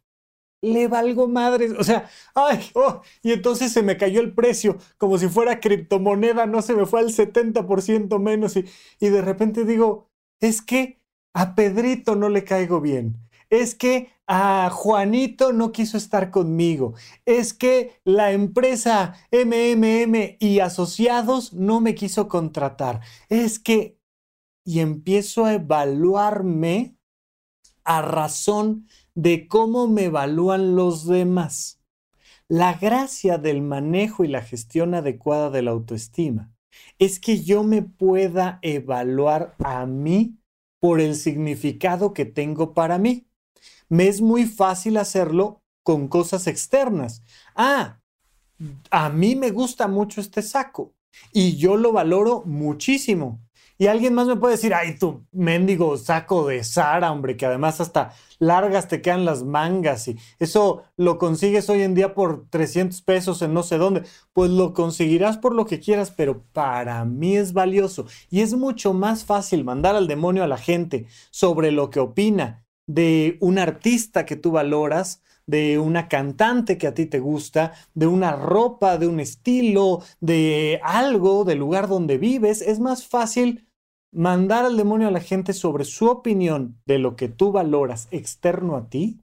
Le 0.61 0.87
valgo 0.87 1.27
madres, 1.27 1.73
o 1.77 1.83
sea, 1.83 2.09
ay, 2.33 2.59
oh, 2.73 3.01
y 3.21 3.31
entonces 3.31 3.71
se 3.71 3.83
me 3.83 3.97
cayó 3.97 4.21
el 4.21 4.33
precio 4.33 4.77
como 4.97 5.17
si 5.19 5.27
fuera 5.27 5.59
criptomoneda, 5.59 6.47
no 6.47 6.61
se 6.63 6.75
me 6.75 6.85
fue 6.87 6.99
al 6.99 7.11
70% 7.11 8.19
menos 8.19 8.57
y, 8.57 8.65
y 8.99 9.09
de 9.09 9.21
repente 9.21 9.65
digo, 9.65 10.09
es 10.39 10.61
que 10.61 10.99
a 11.33 11.53
Pedrito 11.55 12.15
no 12.15 12.29
le 12.29 12.43
caigo 12.43 12.81
bien 12.81 13.26
es 13.49 13.75
que 13.75 14.09
a 14.27 14.69
Juanito 14.69 15.53
no 15.53 15.71
quiso 15.71 15.97
estar 15.97 16.31
conmigo, 16.31 16.93
es 17.25 17.53
que 17.53 17.99
la 18.03 18.31
empresa 18.31 19.15
MMM 19.31 20.37
y 20.39 20.59
asociados 20.59 21.53
no 21.53 21.79
me 21.81 21.95
quiso 21.95 22.27
contratar, 22.27 23.01
es 23.29 23.59
que... 23.59 23.97
Y 24.69 24.81
empiezo 24.81 25.45
a 25.45 25.53
evaluarme 25.53 26.97
a 27.85 28.01
razón 28.01 28.85
de 29.15 29.47
cómo 29.47 29.87
me 29.87 30.05
evalúan 30.05 30.75
los 30.75 31.07
demás. 31.07 31.81
La 32.49 32.73
gracia 32.73 33.37
del 33.37 33.61
manejo 33.61 34.25
y 34.25 34.27
la 34.27 34.41
gestión 34.41 34.93
adecuada 34.93 35.49
de 35.49 35.61
la 35.61 35.71
autoestima 35.71 36.53
es 36.99 37.19
que 37.19 37.43
yo 37.43 37.63
me 37.63 37.81
pueda 37.81 38.59
evaluar 38.61 39.55
a 39.59 39.85
mí 39.85 40.37
por 40.79 40.99
el 40.99 41.15
significado 41.15 42.13
que 42.13 42.25
tengo 42.25 42.73
para 42.73 42.97
mí 42.97 43.26
me 43.89 44.07
es 44.07 44.21
muy 44.21 44.45
fácil 44.45 44.97
hacerlo 44.97 45.61
con 45.83 46.07
cosas 46.07 46.47
externas. 46.47 47.21
Ah, 47.55 47.99
a 48.91 49.09
mí 49.09 49.35
me 49.35 49.51
gusta 49.51 49.87
mucho 49.87 50.21
este 50.21 50.41
saco 50.41 50.93
y 51.31 51.57
yo 51.57 51.77
lo 51.77 51.91
valoro 51.91 52.43
muchísimo. 52.45 53.41
Y 53.79 53.85
alguien 53.85 54.15
más 54.15 54.25
me 54.25 54.35
puede 54.35 54.55
decir, 54.55 54.73
ay, 54.73 54.97
tu 54.97 55.23
mendigo 55.31 55.97
saco 55.97 56.47
de 56.47 56.63
Sara, 56.63 57.11
hombre, 57.11 57.37
que 57.37 57.45
además 57.45 57.79
hasta 57.79 58.11
largas 58.39 58.87
te 58.87 59.03
quedan 59.03 59.23
las 59.23 59.43
mangas 59.43 60.07
y 60.07 60.17
eso 60.39 60.83
lo 60.95 61.19
consigues 61.19 61.69
hoy 61.69 61.83
en 61.83 61.93
día 61.93 62.15
por 62.15 62.47
300 62.49 63.01
pesos 63.03 63.41
en 63.43 63.53
no 63.53 63.61
sé 63.61 63.77
dónde. 63.77 64.01
Pues 64.33 64.49
lo 64.49 64.73
conseguirás 64.73 65.37
por 65.37 65.53
lo 65.53 65.67
que 65.67 65.79
quieras, 65.79 66.09
pero 66.09 66.43
para 66.53 67.05
mí 67.05 67.37
es 67.37 67.53
valioso 67.53 68.07
y 68.31 68.41
es 68.41 68.55
mucho 68.55 68.93
más 68.93 69.25
fácil 69.25 69.63
mandar 69.63 69.95
al 69.95 70.07
demonio 70.07 70.43
a 70.43 70.47
la 70.47 70.57
gente 70.57 71.05
sobre 71.29 71.71
lo 71.71 71.91
que 71.91 71.99
opina 71.99 72.66
de 72.87 73.37
un 73.41 73.59
artista 73.59 74.25
que 74.25 74.35
tú 74.35 74.51
valoras, 74.51 75.21
de 75.45 75.79
una 75.79 76.07
cantante 76.07 76.77
que 76.77 76.87
a 76.87 76.93
ti 76.93 77.05
te 77.05 77.19
gusta, 77.19 77.73
de 77.93 78.07
una 78.07 78.33
ropa, 78.33 78.97
de 78.97 79.07
un 79.07 79.19
estilo, 79.19 80.01
de 80.19 80.79
algo, 80.83 81.45
del 81.45 81.59
lugar 81.59 81.87
donde 81.87 82.17
vives, 82.17 82.61
es 82.61 82.79
más 82.79 83.07
fácil 83.07 83.67
mandar 84.11 84.65
al 84.65 84.77
demonio 84.77 85.07
a 85.07 85.11
la 85.11 85.19
gente 85.19 85.53
sobre 85.53 85.85
su 85.85 86.07
opinión 86.07 86.79
de 86.85 86.97
lo 86.97 87.15
que 87.15 87.27
tú 87.27 87.51
valoras 87.51 88.07
externo 88.11 88.75
a 88.75 88.89
ti, 88.89 89.21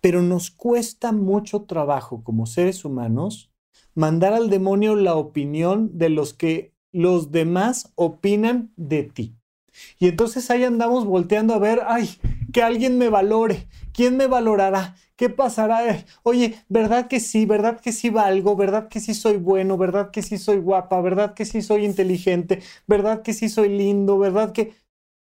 pero 0.00 0.22
nos 0.22 0.50
cuesta 0.50 1.12
mucho 1.12 1.62
trabajo 1.62 2.22
como 2.22 2.46
seres 2.46 2.84
humanos 2.84 3.50
mandar 3.94 4.32
al 4.32 4.50
demonio 4.50 4.96
la 4.96 5.14
opinión 5.14 5.96
de 5.98 6.08
los 6.08 6.34
que 6.34 6.74
los 6.92 7.32
demás 7.32 7.92
opinan 7.94 8.72
de 8.76 9.04
ti. 9.04 9.36
Y 9.98 10.08
entonces 10.08 10.50
ahí 10.50 10.62
andamos 10.64 11.04
volteando 11.04 11.54
a 11.54 11.58
ver, 11.58 11.82
ay, 11.86 12.10
que 12.54 12.62
alguien 12.62 12.98
me 12.98 13.08
valore. 13.08 13.66
¿Quién 13.92 14.16
me 14.16 14.28
valorará? 14.28 14.94
¿Qué 15.16 15.28
pasará? 15.28 16.06
Oye, 16.22 16.64
¿verdad 16.68 17.08
que 17.08 17.18
sí? 17.18 17.46
¿Verdad 17.46 17.80
que 17.80 17.90
sí 17.92 18.10
valgo? 18.10 18.54
¿Verdad 18.54 18.88
que 18.88 19.00
sí 19.00 19.12
soy 19.12 19.38
bueno? 19.38 19.76
¿Verdad 19.76 20.12
que 20.12 20.22
sí 20.22 20.38
soy 20.38 20.58
guapa? 20.58 21.00
¿Verdad 21.00 21.34
que 21.34 21.46
sí 21.46 21.62
soy 21.62 21.84
inteligente? 21.84 22.62
¿Verdad 22.86 23.22
que 23.22 23.34
sí 23.34 23.48
soy 23.48 23.70
lindo? 23.70 24.18
¿Verdad 24.18 24.52
que... 24.52 24.72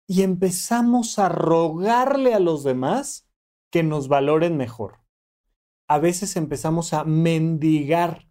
Y 0.08 0.22
empezamos 0.22 1.20
a 1.20 1.28
rogarle 1.28 2.34
a 2.34 2.40
los 2.40 2.64
demás 2.64 3.28
que 3.70 3.84
nos 3.84 4.08
valoren 4.08 4.56
mejor. 4.56 4.98
A 5.88 6.00
veces 6.00 6.34
empezamos 6.34 6.92
a 6.92 7.04
mendigar 7.04 8.28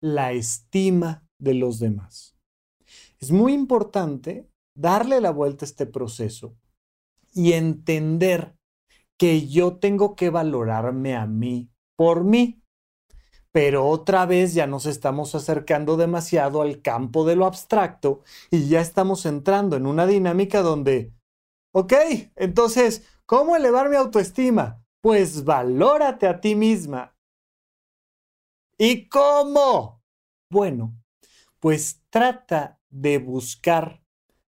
la 0.00 0.30
estima 0.30 1.26
de 1.40 1.54
los 1.54 1.80
demás. 1.80 2.36
Es 3.18 3.32
muy 3.32 3.52
importante 3.52 4.48
darle 4.76 5.20
la 5.20 5.32
vuelta 5.32 5.64
a 5.64 5.68
este 5.68 5.86
proceso 5.86 6.56
y 7.32 7.52
entender 7.52 8.54
que 9.18 9.48
yo 9.48 9.76
tengo 9.76 10.16
que 10.16 10.30
valorarme 10.30 11.16
a 11.16 11.26
mí 11.26 11.70
por 11.96 12.24
mí. 12.24 12.62
Pero 13.50 13.86
otra 13.88 14.26
vez 14.26 14.54
ya 14.54 14.66
nos 14.66 14.86
estamos 14.86 15.34
acercando 15.34 15.96
demasiado 15.96 16.62
al 16.62 16.82
campo 16.82 17.24
de 17.24 17.34
lo 17.34 17.46
abstracto 17.46 18.22
y 18.50 18.68
ya 18.68 18.80
estamos 18.80 19.26
entrando 19.26 19.76
en 19.76 19.86
una 19.86 20.06
dinámica 20.06 20.60
donde, 20.62 21.12
ok, 21.72 21.94
entonces, 22.36 23.02
¿Cómo 23.28 23.56
elevar 23.56 23.90
mi 23.90 23.96
autoestima? 23.96 24.82
Pues 25.02 25.44
valórate 25.44 26.26
a 26.26 26.40
ti 26.40 26.54
misma. 26.54 27.14
¿Y 28.78 29.06
cómo? 29.10 30.02
Bueno, 30.50 30.96
pues 31.60 32.00
trata 32.08 32.80
de 32.88 33.18
buscar 33.18 34.02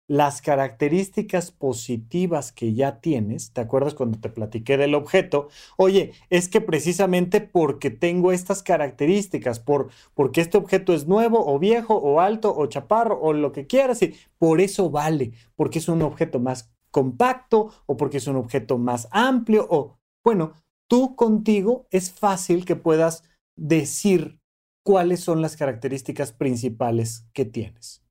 las 0.09 0.41
características 0.41 1.51
positivas 1.51 2.53
que 2.53 2.75
ya 2.75 3.01
tienes, 3.01 3.53
¿te 3.53 3.61
acuerdas 3.61 3.95
cuando 3.95 4.19
te 4.19 4.29
platiqué 4.29 4.77
del 4.77 4.95
objeto? 4.95 5.49
Oye, 5.77 6.13
es 6.31 6.49
que 6.49 6.61
precisamente 6.61 7.41
porque 7.41 7.91
tengo 7.91 8.31
estas 8.31 8.63
características, 8.63 9.59
por, 9.59 9.89
porque 10.15 10.41
este 10.41 10.59
objeto 10.59 10.95
es 10.95 11.09
nuevo 11.09 11.45
o 11.53 11.59
viejo 11.59 11.97
o 11.97 12.21
alto 12.21 12.55
o 12.57 12.67
chaparro 12.67 13.21
o 13.21 13.33
lo 13.33 13.53
que 13.53 13.67
quieras, 13.67 14.03
y 14.03 14.15
por 14.39 14.61
eso 14.61 14.91
vale, 14.91 15.33
porque 15.57 15.81
es 15.81 15.89
un 15.89 16.03
objeto 16.03 16.39
más 16.39 16.71
compacto 16.91 17.73
o 17.87 17.97
porque 17.97 18.19
es 18.19 18.27
un 18.27 18.37
objeto 18.37 18.79
más 18.79 19.09
amplio 19.11 19.67
o, 19.69 19.99
bueno, 20.25 20.55
tú 20.89 21.17
contigo 21.17 21.87
es 21.91 22.13
fácil 22.13 22.65
que 22.65 22.77
puedas 22.77 23.25
decir 23.57 24.39
cuáles 24.85 25.21
son 25.21 25.43
las 25.43 25.57
características 25.57 26.33
principales 26.33 27.27
que 27.33 27.45
tienes 27.45 28.06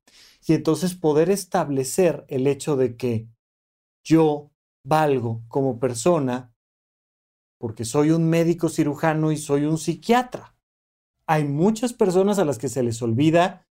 y 0.46 0.54
entonces 0.54 0.94
poder 0.94 1.30
establecer 1.30 2.24
el 2.28 2.46
hecho 2.46 2.76
de 2.76 2.96
que 2.96 3.28
yo 4.04 4.50
valgo 4.84 5.42
como 5.48 5.80
persona 5.80 6.52
porque 7.58 7.84
soy 7.84 8.10
un 8.10 8.28
médico 8.28 8.68
cirujano 8.68 9.32
y 9.32 9.38
soy 9.38 9.64
un 9.64 9.78
psiquiatra. 9.78 10.54
Hay 11.26 11.44
muchas 11.44 11.92
personas 11.92 12.38
a 12.38 12.44
las 12.44 12.58
que 12.58 12.68
se 12.68 12.82
les 12.82 13.02
olvida 13.02 13.66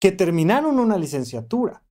que 0.00 0.12
terminaron 0.12 0.78
una 0.78 0.96
licenciatura 0.96 1.84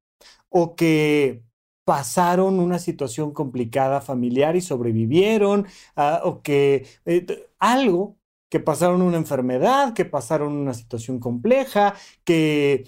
o 0.50 0.76
que 0.76 1.44
pasaron 1.86 2.60
una 2.60 2.80
situación 2.80 3.34
complicada 3.34 4.02
familiar 4.02 4.56
y 4.56 4.62
sobrevivieron, 4.62 5.68
ah, 5.96 6.22
o 6.24 6.42
que 6.42 6.88
eh, 7.06 7.50
algo, 7.60 8.18
que 8.50 8.60
pasaron 8.60 9.02
una 9.02 9.18
enfermedad, 9.18 9.94
que 9.94 10.06
pasaron 10.06 10.54
una 10.54 10.74
situación 10.74 11.20
compleja, 11.20 11.96
que 12.24 12.88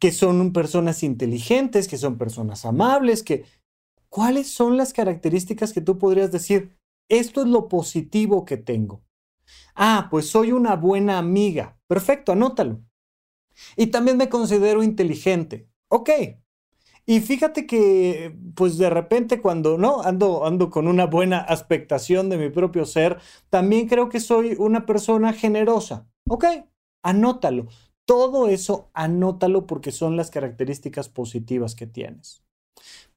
que 0.00 0.10
son 0.10 0.52
personas 0.52 1.04
inteligentes, 1.04 1.86
que 1.86 1.98
son 1.98 2.18
personas 2.18 2.64
amables, 2.64 3.22
que... 3.22 3.44
¿Cuáles 4.08 4.50
son 4.50 4.76
las 4.76 4.92
características 4.92 5.72
que 5.72 5.80
tú 5.80 5.96
podrías 5.96 6.32
decir? 6.32 6.76
Esto 7.08 7.42
es 7.42 7.46
lo 7.46 7.68
positivo 7.68 8.44
que 8.44 8.56
tengo. 8.56 9.04
Ah, 9.76 10.08
pues 10.10 10.28
soy 10.28 10.50
una 10.50 10.74
buena 10.74 11.18
amiga. 11.18 11.78
Perfecto, 11.86 12.32
anótalo. 12.32 12.82
Y 13.76 13.88
también 13.88 14.16
me 14.16 14.28
considero 14.28 14.82
inteligente. 14.82 15.68
Ok. 15.88 16.10
Y 17.06 17.20
fíjate 17.20 17.66
que, 17.66 18.36
pues 18.54 18.78
de 18.78 18.90
repente 18.90 19.40
cuando 19.40 19.78
no 19.78 20.02
ando, 20.02 20.44
ando 20.44 20.70
con 20.70 20.88
una 20.88 21.06
buena 21.06 21.38
aspectación 21.38 22.28
de 22.28 22.38
mi 22.38 22.50
propio 22.50 22.86
ser, 22.86 23.18
también 23.48 23.88
creo 23.88 24.08
que 24.08 24.20
soy 24.20 24.56
una 24.58 24.86
persona 24.86 25.32
generosa. 25.32 26.08
Ok, 26.28 26.44
anótalo. 27.02 27.68
Todo 28.10 28.48
eso 28.48 28.90
anótalo 28.92 29.68
porque 29.68 29.92
son 29.92 30.16
las 30.16 30.32
características 30.32 31.08
positivas 31.08 31.76
que 31.76 31.86
tienes. 31.86 32.42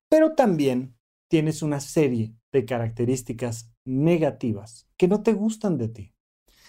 Pero 0.07 0.35
también 0.35 0.95
tienes 1.31 1.63
una 1.63 1.79
serie 1.79 2.35
de 2.51 2.63
características 2.65 3.71
negativas 3.85 4.87
que 4.95 5.07
no 5.07 5.23
te 5.23 5.33
gustan 5.33 5.79
de 5.79 5.87
ti. 5.87 6.13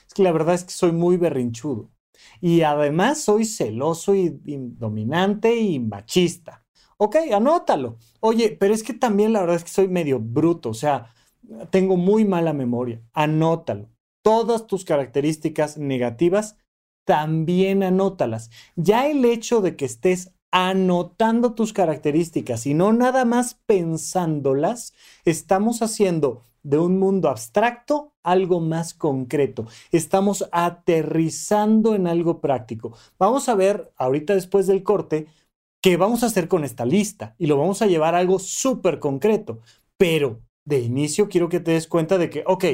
Es 0.06 0.14
que 0.14 0.22
la 0.22 0.32
verdad 0.32 0.54
es 0.54 0.64
que 0.64 0.72
soy 0.72 0.92
muy 0.92 1.18
berrinchudo 1.18 1.90
y 2.40 2.62
además 2.62 3.20
soy 3.20 3.44
celoso 3.44 4.14
y, 4.14 4.40
dominante 4.42 5.56
y 5.56 5.78
machista. 5.78 6.64
Ok, 6.96 7.16
anótalo. 7.30 7.98
Oye, 8.20 8.56
pero 8.58 8.72
es 8.72 8.82
que 8.82 8.94
también 8.94 9.34
la 9.34 9.40
verdad 9.40 9.56
es 9.56 9.64
que 9.64 9.70
soy 9.70 9.88
medio 9.88 10.18
bruto, 10.18 10.70
o 10.70 10.74
sea, 10.74 11.14
tengo 11.68 11.98
muy 11.98 12.24
mala 12.24 12.54
memoria. 12.54 13.02
Anótalo. 13.12 13.90
Todas 14.22 14.66
tus 14.66 14.86
características 14.86 15.76
negativas 15.76 16.56
también 17.04 17.82
anótalas. 17.82 18.50
Ya 18.76 19.06
el 19.08 19.24
hecho 19.24 19.60
de 19.60 19.76
que 19.76 19.84
estés 19.84 20.32
anotando 20.50 21.54
tus 21.54 21.72
características 21.72 22.66
y 22.66 22.74
no 22.74 22.92
nada 22.92 23.24
más 23.24 23.54
pensándolas, 23.66 24.94
estamos 25.24 25.82
haciendo 25.82 26.42
de 26.62 26.78
un 26.78 26.98
mundo 26.98 27.28
abstracto 27.28 28.12
algo 28.22 28.60
más 28.60 28.94
concreto. 28.94 29.66
Estamos 29.92 30.48
aterrizando 30.50 31.94
en 31.94 32.06
algo 32.06 32.40
práctico. 32.40 32.96
Vamos 33.18 33.48
a 33.48 33.54
ver 33.54 33.92
ahorita 33.96 34.34
después 34.34 34.66
del 34.66 34.82
corte 34.82 35.26
qué 35.82 35.96
vamos 35.96 36.22
a 36.22 36.26
hacer 36.26 36.48
con 36.48 36.64
esta 36.64 36.86
lista 36.86 37.34
y 37.38 37.46
lo 37.46 37.58
vamos 37.58 37.82
a 37.82 37.86
llevar 37.86 38.14
a 38.14 38.18
algo 38.18 38.38
súper 38.38 38.98
concreto. 38.98 39.60
Pero 39.96 40.40
de 40.64 40.80
inicio 40.80 41.28
quiero 41.28 41.48
que 41.48 41.60
te 41.60 41.72
des 41.72 41.86
cuenta 41.86 42.16
de 42.16 42.30
que, 42.30 42.42
ok, 42.46 42.64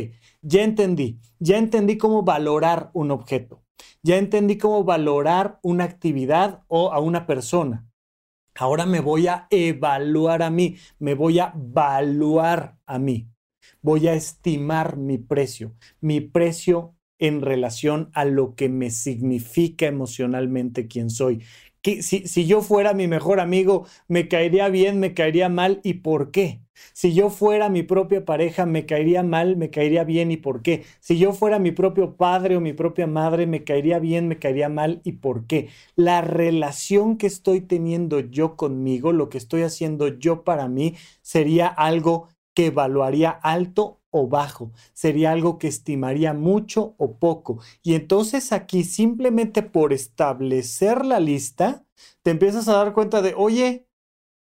ya 0.42 0.62
entendí, 0.62 1.18
ya 1.38 1.58
entendí 1.58 1.98
cómo 1.98 2.22
valorar 2.22 2.90
un 2.94 3.10
objeto. 3.10 3.62
Ya 4.02 4.16
entendí 4.16 4.58
cómo 4.58 4.84
valorar 4.84 5.58
una 5.62 5.84
actividad 5.84 6.64
o 6.68 6.92
a 6.92 7.00
una 7.00 7.26
persona. 7.26 7.86
Ahora 8.54 8.86
me 8.86 9.00
voy 9.00 9.26
a 9.26 9.46
evaluar 9.50 10.42
a 10.42 10.50
mí, 10.50 10.76
me 10.98 11.14
voy 11.14 11.38
a 11.38 11.52
evaluar 11.54 12.76
a 12.86 12.98
mí. 12.98 13.28
Voy 13.82 14.08
a 14.08 14.14
estimar 14.14 14.96
mi 14.96 15.18
precio, 15.18 15.74
mi 16.00 16.20
precio 16.20 16.94
en 17.18 17.42
relación 17.42 18.10
a 18.14 18.24
lo 18.24 18.54
que 18.54 18.68
me 18.68 18.90
significa 18.90 19.86
emocionalmente 19.86 20.88
quién 20.88 21.10
soy. 21.10 21.42
Si, 21.82 22.02
si 22.02 22.46
yo 22.46 22.60
fuera 22.60 22.92
mi 22.92 23.08
mejor 23.08 23.40
amigo, 23.40 23.86
me 24.06 24.28
caería 24.28 24.68
bien, 24.68 25.00
me 25.00 25.14
caería 25.14 25.48
mal 25.48 25.80
y 25.82 25.94
por 25.94 26.30
qué. 26.30 26.60
Si 26.92 27.14
yo 27.14 27.30
fuera 27.30 27.68
mi 27.70 27.82
propia 27.82 28.24
pareja, 28.24 28.66
me 28.66 28.84
caería 28.86 29.22
mal, 29.22 29.56
me 29.56 29.70
caería 29.70 30.04
bien 30.04 30.30
y 30.30 30.36
por 30.36 30.62
qué. 30.62 30.84
Si 31.00 31.18
yo 31.18 31.32
fuera 31.32 31.58
mi 31.58 31.72
propio 31.72 32.16
padre 32.16 32.56
o 32.56 32.60
mi 32.60 32.72
propia 32.74 33.06
madre, 33.06 33.46
me 33.46 33.64
caería 33.64 33.98
bien, 33.98 34.28
me 34.28 34.38
caería 34.38 34.68
mal 34.68 35.00
y 35.04 35.12
por 35.12 35.46
qué. 35.46 35.68
La 35.96 36.20
relación 36.20 37.16
que 37.16 37.26
estoy 37.26 37.62
teniendo 37.62 38.20
yo 38.20 38.56
conmigo, 38.56 39.12
lo 39.12 39.28
que 39.30 39.38
estoy 39.38 39.62
haciendo 39.62 40.08
yo 40.08 40.44
para 40.44 40.68
mí, 40.68 40.96
sería 41.22 41.66
algo 41.66 42.28
que 42.54 42.66
evaluaría 42.66 43.30
alto 43.30 43.99
o 44.10 44.28
bajo, 44.28 44.72
sería 44.92 45.32
algo 45.32 45.58
que 45.58 45.68
estimaría 45.68 46.34
mucho 46.34 46.94
o 46.98 47.18
poco. 47.18 47.60
Y 47.82 47.94
entonces 47.94 48.52
aquí 48.52 48.84
simplemente 48.84 49.62
por 49.62 49.92
establecer 49.92 51.04
la 51.04 51.20
lista, 51.20 51.84
te 52.22 52.30
empiezas 52.30 52.68
a 52.68 52.74
dar 52.74 52.92
cuenta 52.92 53.22
de, 53.22 53.34
oye, 53.36 53.88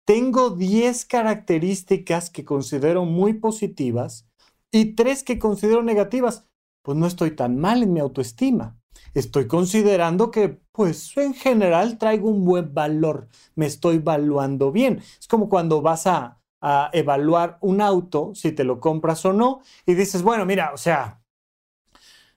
tengo 0.06 0.50
10 0.50 1.06
características 1.06 2.30
que 2.30 2.44
considero 2.44 3.06
muy 3.06 3.34
positivas 3.34 4.28
y 4.72 4.96
3 4.96 5.24
que 5.24 5.40
considero 5.40 5.84
negativas. 5.84 6.48
Pues 6.84 6.98
no 6.98 7.06
estoy 7.06 7.36
tan 7.36 7.58
mal 7.58 7.84
en 7.84 7.94
mi 7.94 8.00
autoestima. 8.00 8.82
Estoy 9.14 9.48
considerando 9.48 10.32
que, 10.32 10.62
pues 10.72 11.16
en 11.18 11.34
general 11.34 11.98
traigo 11.98 12.30
un 12.30 12.46
buen 12.46 12.74
valor, 12.74 13.28
me 13.56 13.66
estoy 13.66 13.98
evaluando 13.98 14.72
bien. 14.72 15.02
Es 15.20 15.28
como 15.28 15.50
cuando 15.50 15.82
vas 15.82 16.08
a, 16.08 16.41
a 16.62 16.90
evaluar 16.94 17.58
un 17.62 17.82
auto, 17.82 18.32
si 18.36 18.52
te 18.52 18.64
lo 18.64 18.80
compras 18.80 19.26
o 19.26 19.34
no, 19.34 19.62
y 19.86 19.96
dices, 19.96 20.22
bueno, 20.22 20.46
mira, 20.46 20.72
o 20.74 20.78
sea, 20.78 21.22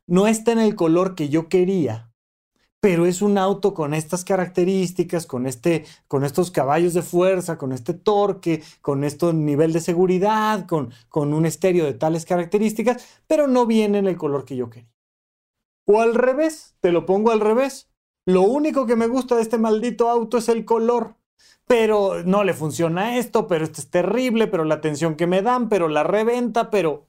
no 0.06 0.26
está 0.26 0.52
en 0.52 0.58
el 0.58 0.74
color 0.74 1.14
que 1.14 1.28
yo 1.28 1.48
quería, 1.48 2.10
pero 2.80 3.06
es 3.06 3.22
un 3.22 3.38
auto 3.38 3.72
con 3.72 3.94
estas 3.94 4.24
características, 4.24 5.26
con, 5.26 5.46
este, 5.46 5.86
con 6.06 6.22
estos 6.22 6.50
caballos 6.50 6.92
de 6.92 7.00
fuerza, 7.00 7.56
con 7.56 7.72
este 7.72 7.94
torque, 7.94 8.62
con 8.82 9.04
este 9.04 9.32
nivel 9.32 9.72
de 9.72 9.80
seguridad, 9.80 10.66
con, 10.66 10.92
con 11.08 11.32
un 11.32 11.46
estéreo 11.46 11.86
de 11.86 11.94
tales 11.94 12.26
características, 12.26 13.22
pero 13.26 13.46
no 13.46 13.64
viene 13.64 13.98
en 13.98 14.06
el 14.06 14.18
color 14.18 14.44
que 14.44 14.56
yo 14.56 14.68
quería. 14.68 14.90
O 15.86 16.00
al 16.00 16.14
revés, 16.14 16.76
te 16.80 16.92
lo 16.92 17.06
pongo 17.06 17.30
al 17.30 17.40
revés. 17.40 17.90
Lo 18.26 18.42
único 18.42 18.86
que 18.86 18.96
me 18.96 19.06
gusta 19.06 19.36
de 19.36 19.42
este 19.42 19.58
maldito 19.58 20.08
auto 20.10 20.38
es 20.38 20.48
el 20.48 20.64
color. 20.64 21.16
Pero 21.66 22.22
no 22.24 22.44
le 22.44 22.52
funciona 22.52 23.16
esto, 23.18 23.46
pero 23.46 23.64
esto 23.64 23.80
es 23.80 23.90
terrible, 23.90 24.46
pero 24.46 24.64
la 24.64 24.76
atención 24.76 25.16
que 25.16 25.26
me 25.26 25.42
dan, 25.42 25.68
pero 25.68 25.88
la 25.88 26.02
reventa, 26.02 26.70
pero 26.70 27.08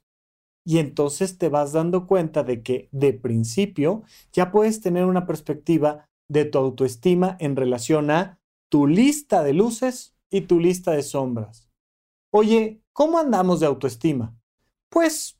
y 0.66 0.80
entonces 0.80 1.38
te 1.38 1.50
vas 1.50 1.74
dando 1.74 2.08
cuenta 2.08 2.44
de 2.44 2.64
que 2.64 2.90
de 2.92 3.14
principio 3.14 4.04
ya 4.34 4.52
puedes 4.52 4.82
tener 4.82 5.06
una 5.06 5.28
perspectiva 5.28 6.10
de 6.28 6.46
tu 6.46 6.58
autoestima 6.58 7.38
en 7.40 7.56
relación 7.56 8.10
a 8.10 8.40
tu 8.70 8.88
lista 8.88 9.44
de 9.44 9.54
luces 9.54 10.18
y 10.32 10.42
tu 10.42 10.60
lista 10.60 10.92
de 10.92 11.04
sombras. 11.04 11.70
Oye, 12.32 12.82
¿cómo 12.94 13.20
andamos 13.20 13.60
de 13.60 13.68
autoestima? 13.68 14.36
Pues 14.90 15.40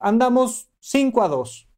andamos 0.00 0.70
5 0.80 1.22
a 1.22 1.28
2. 1.28 1.70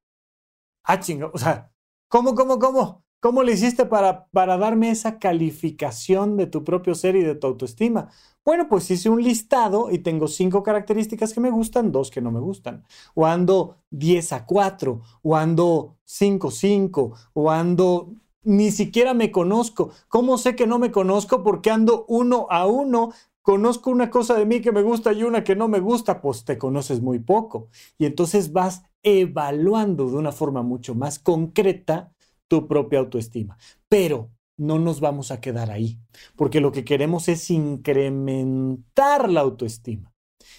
Ah, 0.85 0.99
chingo, 0.99 1.31
o 1.35 1.39
sea, 1.39 1.71
¿cómo, 2.09 2.35
cómo, 2.35 2.59
cómo? 2.59 3.04
¿Cómo 3.25 3.43
le 3.43 3.55
hiciste 3.55 3.87
para, 3.87 4.27
para 4.33 4.59
darme 4.59 4.91
esa 4.91 5.19
calificación 5.19 6.37
de 6.37 6.47
tu 6.47 6.63
propio 6.63 6.95
ser 6.95 7.17
y 7.17 7.23
de 7.23 7.35
tu 7.35 7.47
autoestima? 7.47 8.11
Bueno, 8.45 8.69
pues 8.69 8.91
hice 8.91 9.09
un 9.09 9.23
listado 9.23 9.91
y 9.91 10.01
tengo 10.01 10.29
cinco 10.29 10.63
características 10.63 11.33
que 11.33 11.41
me 11.41 11.49
gustan, 11.49 11.91
dos 11.91 12.11
que 12.11 12.21
no 12.21 12.31
me 12.31 12.41
gustan. 12.41 12.85
O 13.15 13.25
ando 13.25 13.79
10 13.89 14.31
a 14.35 14.45
4, 14.45 15.01
o 15.23 15.37
ando 15.37 15.97
5 16.05 16.49
a 16.49 16.51
5, 16.51 17.15
o 17.33 17.51
ando 17.51 18.13
ni 18.43 18.71
siquiera 18.71 19.15
me 19.15 19.33
conozco. 19.33 19.93
¿Cómo 20.09 20.37
sé 20.37 20.55
que 20.55 20.67
no 20.67 20.79
me 20.79 20.91
conozco? 20.91 21.43
Porque 21.43 21.71
ando 21.71 22.05
uno 22.09 22.47
a 22.51 22.67
uno 22.67 23.15
conozco 23.41 23.89
una 23.89 24.11
cosa 24.11 24.35
de 24.35 24.45
mí 24.45 24.61
que 24.61 24.73
me 24.73 24.83
gusta 24.83 25.15
y 25.15 25.23
una 25.23 25.45
que 25.45 25.57
no 25.57 25.69
me 25.69 25.81
gusta, 25.81 26.21
pues 26.21 26.45
te 26.45 26.59
conoces 26.59 27.01
muy 27.01 27.21
poco. 27.21 27.69
Y 27.97 28.05
entonces 28.05 28.53
vas 28.53 28.83
evaluando 29.03 30.11
de 30.11 30.17
una 30.17 30.33
forma 30.33 30.63
mucho 30.63 30.95
más 30.95 31.19
concreta 31.19 32.14
tu 32.49 32.67
propia 32.67 32.99
autoestima. 32.99 33.59
Pero 33.89 34.31
no 34.57 34.79
nos 34.79 35.01
vamos 35.01 35.31
a 35.31 35.41
quedar 35.41 35.71
ahí, 35.71 35.99
porque 36.37 36.61
lo 36.61 36.73
que 36.73 36.85
queremos 36.85 37.29
es 37.29 37.51
incrementar 37.51 39.31
la 39.31 39.41
autoestima. 39.41 40.13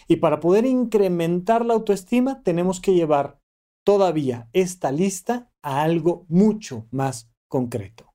Y 0.07 0.17
para 0.17 0.39
poder 0.39 0.65
incrementar 0.65 1.65
la 1.65 1.73
autoestima 1.73 2.41
tenemos 2.43 2.81
que 2.81 2.93
llevar 2.93 3.39
todavía 3.85 4.49
esta 4.51 4.91
lista 4.91 5.49
a 5.61 5.83
algo 5.83 6.25
mucho 6.27 6.87
más 6.91 7.29
concreto. 7.47 8.14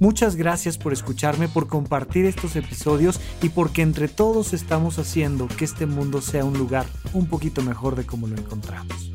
Muchas 0.00 0.36
gracias 0.36 0.78
por 0.78 0.92
escucharme, 0.92 1.48
por 1.48 1.66
compartir 1.66 2.26
estos 2.26 2.56
episodios 2.56 3.20
y 3.42 3.48
porque 3.48 3.82
entre 3.82 4.08
todos 4.08 4.52
estamos 4.52 4.98
haciendo 4.98 5.48
que 5.48 5.64
este 5.64 5.86
mundo 5.86 6.20
sea 6.20 6.44
un 6.44 6.58
lugar 6.58 6.86
un 7.12 7.26
poquito 7.26 7.62
mejor 7.62 7.96
de 7.96 8.04
como 8.04 8.26
lo 8.26 8.36
encontramos. 8.36 9.12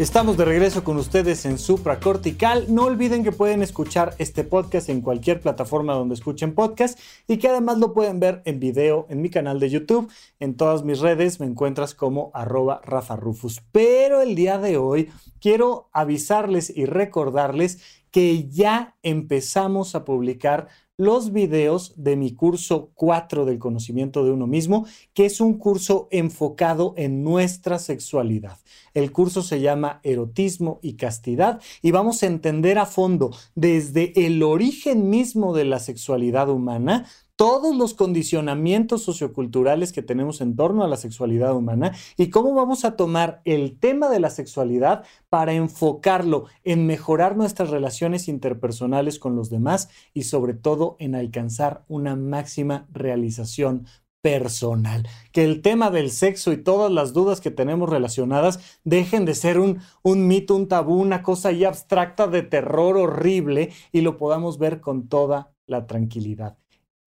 Estamos 0.00 0.38
de 0.38 0.46
regreso 0.46 0.82
con 0.82 0.96
ustedes 0.96 1.44
en 1.44 1.58
Supra 1.58 2.00
Cortical. 2.00 2.64
No 2.70 2.84
olviden 2.84 3.22
que 3.22 3.32
pueden 3.32 3.60
escuchar 3.60 4.14
este 4.16 4.44
podcast 4.44 4.88
en 4.88 5.02
cualquier 5.02 5.42
plataforma 5.42 5.92
donde 5.92 6.14
escuchen 6.14 6.54
podcast 6.54 6.98
y 7.28 7.36
que 7.36 7.48
además 7.48 7.76
lo 7.76 7.92
pueden 7.92 8.18
ver 8.18 8.40
en 8.46 8.60
video 8.60 9.04
en 9.10 9.20
mi 9.20 9.28
canal 9.28 9.60
de 9.60 9.68
YouTube. 9.68 10.10
En 10.38 10.56
todas 10.56 10.84
mis 10.84 11.00
redes 11.00 11.38
me 11.38 11.44
encuentras 11.44 11.94
como 11.94 12.30
arroba 12.32 12.80
Rafa 12.82 13.16
Rufus. 13.16 13.60
Pero 13.72 14.22
el 14.22 14.36
día 14.36 14.56
de 14.56 14.78
hoy 14.78 15.10
quiero 15.38 15.90
avisarles 15.92 16.74
y 16.74 16.86
recordarles 16.86 17.82
que 18.10 18.48
ya 18.48 18.96
empezamos 19.02 19.94
a 19.94 20.06
publicar 20.06 20.68
los 21.00 21.32
videos 21.32 21.94
de 21.96 22.14
mi 22.14 22.34
curso 22.34 22.90
4 22.94 23.46
del 23.46 23.58
conocimiento 23.58 24.22
de 24.22 24.32
uno 24.32 24.46
mismo, 24.46 24.84
que 25.14 25.24
es 25.24 25.40
un 25.40 25.54
curso 25.54 26.08
enfocado 26.10 26.92
en 26.98 27.24
nuestra 27.24 27.78
sexualidad. 27.78 28.58
El 28.92 29.10
curso 29.10 29.40
se 29.40 29.62
llama 29.62 30.00
Erotismo 30.02 30.78
y 30.82 30.96
Castidad 30.96 31.58
y 31.80 31.90
vamos 31.90 32.22
a 32.22 32.26
entender 32.26 32.78
a 32.78 32.84
fondo 32.84 33.30
desde 33.54 34.12
el 34.26 34.42
origen 34.42 35.08
mismo 35.08 35.54
de 35.54 35.64
la 35.64 35.78
sexualidad 35.78 36.50
humana 36.50 37.06
todos 37.40 37.74
los 37.74 37.94
condicionamientos 37.94 39.02
socioculturales 39.02 39.94
que 39.94 40.02
tenemos 40.02 40.42
en 40.42 40.56
torno 40.56 40.84
a 40.84 40.88
la 40.88 40.98
sexualidad 40.98 41.56
humana 41.56 41.92
y 42.18 42.28
cómo 42.28 42.52
vamos 42.52 42.84
a 42.84 42.96
tomar 42.96 43.40
el 43.46 43.78
tema 43.78 44.10
de 44.10 44.20
la 44.20 44.28
sexualidad 44.28 45.04
para 45.30 45.54
enfocarlo 45.54 46.48
en 46.64 46.86
mejorar 46.86 47.38
nuestras 47.38 47.70
relaciones 47.70 48.28
interpersonales 48.28 49.18
con 49.18 49.36
los 49.36 49.48
demás 49.48 49.88
y 50.12 50.24
sobre 50.24 50.52
todo 50.52 50.96
en 50.98 51.14
alcanzar 51.14 51.82
una 51.88 52.14
máxima 52.14 52.86
realización 52.92 53.86
personal. 54.20 55.08
Que 55.32 55.44
el 55.44 55.62
tema 55.62 55.90
del 55.90 56.10
sexo 56.10 56.52
y 56.52 56.58
todas 56.58 56.92
las 56.92 57.14
dudas 57.14 57.40
que 57.40 57.50
tenemos 57.50 57.88
relacionadas 57.88 58.60
dejen 58.84 59.24
de 59.24 59.34
ser 59.34 59.58
un, 59.58 59.80
un 60.02 60.26
mito, 60.28 60.54
un 60.54 60.68
tabú, 60.68 61.00
una 61.00 61.22
cosa 61.22 61.52
ya 61.52 61.68
abstracta 61.68 62.26
de 62.26 62.42
terror 62.42 62.98
horrible 62.98 63.72
y 63.92 64.02
lo 64.02 64.18
podamos 64.18 64.58
ver 64.58 64.82
con 64.82 65.08
toda 65.08 65.54
la 65.64 65.86
tranquilidad. 65.86 66.58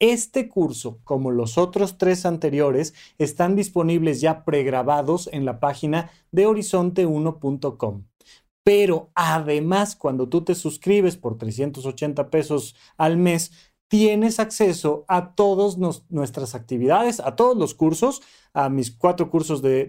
Este 0.06 0.50
curso, 0.50 1.00
como 1.06 1.32
los 1.32 1.58
otros 1.58 1.98
tres 1.98 2.26
anteriores, 2.26 2.94
están 3.20 3.56
disponibles 3.56 4.20
ya 4.20 4.44
pregrabados 4.44 5.30
en 5.32 5.46
la 5.46 5.62
página 5.62 6.12
de 6.30 6.46
horizonte1.com. 6.46 8.04
Pero 8.66 9.12
además, 9.16 9.96
cuando 9.96 10.28
tú 10.28 10.44
te 10.44 10.56
suscribes 10.56 11.16
por 11.16 11.38
380 11.38 12.30
pesos 12.30 12.76
al 12.98 13.16
mes, 13.16 13.54
tienes 13.94 14.40
acceso 14.40 15.06
a 15.08 15.36
todas 15.36 15.78
nuestras 15.78 16.56
actividades, 16.56 17.20
a 17.20 17.36
todos 17.36 17.56
los 17.56 17.76
cursos, 17.76 18.24
a 18.52 18.68
mis 18.68 18.90
cuatro 18.90 19.30
cursos 19.30 19.62
de, 19.62 19.86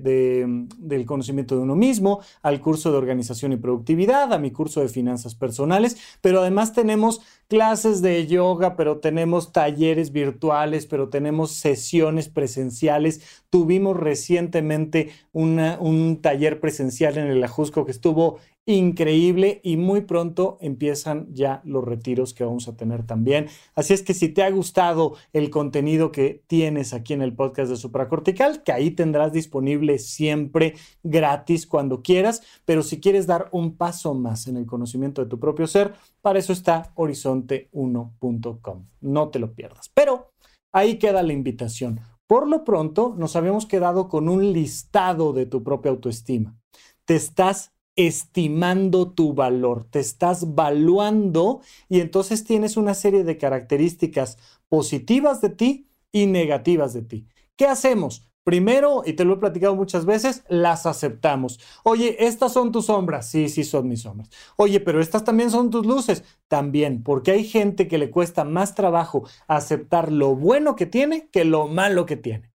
del 0.77 1.07
conocimiento 1.07 1.57
de 1.57 1.63
uno 1.63 1.75
mismo, 1.75 2.21
al 2.43 2.61
curso 2.61 2.93
de 2.93 2.99
organización 2.99 3.53
y 3.53 3.57
productividad, 3.57 4.31
a 4.35 4.39
mi 4.39 4.51
curso 4.51 4.83
de 4.83 4.91
finanzas 4.91 5.35
personales, 5.35 5.97
pero 6.21 6.43
además 6.43 6.75
tenemos 6.75 7.23
clases 7.49 8.03
de 8.03 8.27
yoga, 8.27 8.77
pero 8.77 8.99
tenemos 8.99 9.53
talleres 9.53 10.13
virtuales, 10.13 10.85
pero 10.85 11.09
tenemos 11.09 11.53
sesiones 11.53 12.29
presenciales. 12.29 13.23
Tuvimos 13.49 13.97
recientemente 13.97 15.13
un 15.33 16.19
taller 16.21 16.61
presencial 16.61 17.17
en 17.17 17.29
el 17.29 17.43
Ajusco 17.43 17.87
que 17.87 17.93
estuvo 17.93 18.39
increíble 18.67 19.61
y 19.63 19.77
muy 19.77 20.03
pronto 20.03 20.57
empiezan 20.61 21.27
ya 21.35 21.61
los 21.65 21.85
retiros 21.85 22.33
que 22.33 22.45
vamos 22.45 22.67
a 22.69 22.77
tener 22.77 23.07
también. 23.07 23.49
Así 23.75 23.93
es 23.93 24.03
que 24.03 24.15
si 24.15 24.29
te 24.29 24.43
ha 24.43 24.51
gustado 24.51 25.17
el 25.33 25.51
contenido 25.51 26.13
que 26.13 26.43
tienes 26.47 26.95
aquí 26.95 27.13
en 27.13 27.23
el 27.23 27.35
podcast 27.35 27.71
de 27.71 27.77
Supracortical, 27.77 28.63
que 28.63 28.73
ahí 28.73 28.91
tendrás 28.91 29.33
disponible 29.33 29.99
siempre 29.99 30.75
gratis 31.03 31.67
cuando 31.67 32.03
quieras, 32.03 32.43
pero 32.65 32.83
si 32.83 33.01
quieres 33.01 33.27
dar 33.27 33.49
un 33.53 33.77
paso 33.77 34.15
más 34.15 34.47
en 34.47 34.57
el 34.57 34.67
conocimiento 34.67 35.23
de 35.23 35.29
tu 35.29 35.39
propio 35.39 35.67
ser, 35.67 35.95
para 36.23 36.39
eso 36.39 36.53
está 36.53 36.95
horizonte1.com. 36.95 38.87
No 39.01 39.29
te 39.29 39.39
lo 39.39 39.53
pierdas. 39.55 39.91
Pero 39.93 40.33
ahí 40.73 40.99
queda 40.99 41.23
la 41.23 41.35
invitación. 41.35 42.01
Por 42.27 42.49
lo 42.49 42.65
pronto, 42.65 43.15
nos 43.19 43.37
habíamos 43.37 43.67
quedado 43.67 44.09
con 44.09 44.31
un 44.31 44.55
listado 44.55 45.35
de 45.35 45.45
tu 45.45 45.63
propia 45.63 45.91
autoestima. 45.91 46.57
Te 47.05 47.17
estás 47.17 47.74
estimando 47.97 49.13
tu 49.13 49.35
valor, 49.35 49.85
te 49.85 50.01
estás 50.01 50.55
valuando 50.55 51.61
y 51.89 52.01
entonces 52.01 52.45
tienes 52.45 52.77
una 52.77 52.95
serie 52.95 53.25
de 53.25 53.39
características 53.39 54.39
positivas 54.69 55.41
de 55.41 55.51
ti 55.51 55.89
y 56.13 56.27
negativas 56.27 56.93
de 56.93 57.03
ti. 57.03 57.27
¿Qué 57.57 57.67
hacemos? 57.67 58.29
Primero, 58.45 59.03
y 59.07 59.15
te 59.15 59.25
lo 59.25 59.35
he 59.35 59.39
platicado 59.39 59.75
muchas 59.75 60.05
veces, 60.05 60.45
las 60.49 60.85
aceptamos. 60.85 61.59
Oye, 61.83 62.27
estas 62.27 62.53
son 62.53 62.73
tus 62.73 62.87
sombras. 62.87 63.31
Sí, 63.31 63.49
sí 63.49 63.65
son 63.65 63.89
mis 63.89 64.03
sombras. 64.03 64.29
Oye, 64.57 64.81
pero 64.81 65.01
estas 65.01 65.25
también 65.25 65.51
son 65.51 65.71
tus 65.71 65.87
luces. 65.87 66.25
También, 66.47 67.03
porque 67.03 67.31
hay 67.31 67.45
gente 67.45 67.89
que 67.89 67.97
le 67.97 68.11
cuesta 68.11 68.45
más 68.45 68.75
trabajo 68.75 69.27
aceptar 69.49 70.13
lo 70.13 70.37
bueno 70.37 70.77
que 70.77 70.85
tiene 70.85 71.29
que 71.29 71.47
lo 71.47 71.69
malo 71.69 72.05
que 72.05 72.17
tiene. 72.17 72.53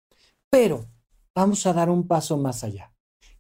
Pero 0.50 0.88
vamos 1.36 1.68
a 1.68 1.74
dar 1.74 1.92
un 1.92 2.08
paso 2.08 2.38
más 2.38 2.64
allá. 2.64 2.92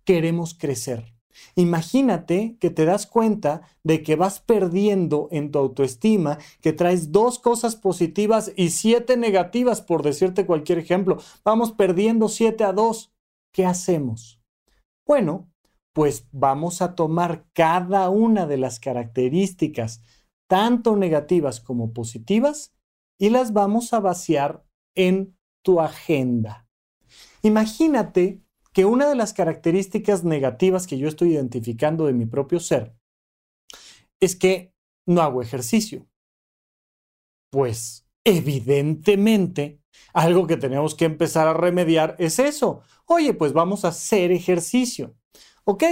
Queremos 0.03 0.53
crecer. 0.53 1.14
Imagínate 1.55 2.57
que 2.59 2.69
te 2.69 2.85
das 2.85 3.07
cuenta 3.07 3.61
de 3.83 4.03
que 4.03 4.15
vas 4.15 4.39
perdiendo 4.39 5.27
en 5.31 5.51
tu 5.51 5.59
autoestima, 5.59 6.37
que 6.61 6.73
traes 6.73 7.11
dos 7.11 7.39
cosas 7.39 7.75
positivas 7.75 8.51
y 8.55 8.69
siete 8.69 9.17
negativas, 9.17 9.81
por 9.81 10.03
decirte 10.03 10.45
cualquier 10.45 10.79
ejemplo. 10.79 11.17
Vamos 11.43 11.71
perdiendo 11.71 12.29
siete 12.29 12.63
a 12.63 12.73
dos. 12.73 13.13
¿Qué 13.53 13.65
hacemos? 13.65 14.41
Bueno, 15.07 15.49
pues 15.93 16.27
vamos 16.31 16.81
a 16.81 16.95
tomar 16.95 17.45
cada 17.53 18.09
una 18.09 18.45
de 18.47 18.57
las 18.57 18.79
características, 18.79 20.01
tanto 20.49 20.95
negativas 20.95 21.61
como 21.61 21.93
positivas, 21.93 22.73
y 23.17 23.29
las 23.29 23.53
vamos 23.53 23.93
a 23.93 24.01
vaciar 24.01 24.65
en 24.93 25.37
tu 25.63 25.79
agenda. 25.79 26.67
Imagínate 27.43 28.41
que 28.75 28.83
una 28.83 29.07
de 29.07 29.15
las 29.15 29.31
características 29.31 30.25
negativas 30.25 30.85
que 30.85 30.97
yo 30.97 31.07
estoy 31.07 31.31
identificando 31.31 32.07
de 32.07 32.13
mi 32.13 32.25
propio 32.25 32.59
ser 32.59 32.93
es 34.19 34.35
que 34.35 34.73
no 35.07 35.21
hago 35.21 35.41
ejercicio. 35.41 36.05
Pues 37.49 38.05
evidentemente, 38.25 39.79
algo 40.13 40.45
que 40.45 40.57
tenemos 40.57 40.93
que 40.93 41.05
empezar 41.05 41.47
a 41.47 41.53
remediar 41.53 42.17
es 42.19 42.37
eso. 42.37 42.81
Oye, 43.05 43.33
pues 43.33 43.53
vamos 43.53 43.85
a 43.85 43.89
hacer 43.89 44.33
ejercicio. 44.33 45.15
Ok, 45.63 45.85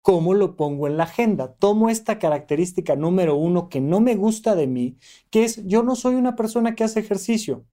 ¿cómo 0.00 0.34
lo 0.34 0.54
pongo 0.54 0.86
en 0.86 0.96
la 0.96 1.04
agenda? 1.04 1.56
Tomo 1.56 1.90
esta 1.90 2.20
característica 2.20 2.94
número 2.94 3.34
uno 3.34 3.68
que 3.68 3.80
no 3.80 3.98
me 3.98 4.14
gusta 4.14 4.54
de 4.54 4.68
mí, 4.68 4.98
que 5.30 5.42
es 5.42 5.66
yo 5.66 5.82
no 5.82 5.96
soy 5.96 6.14
una 6.14 6.36
persona 6.36 6.76
que 6.76 6.84
hace 6.84 7.00
ejercicio. 7.00 7.66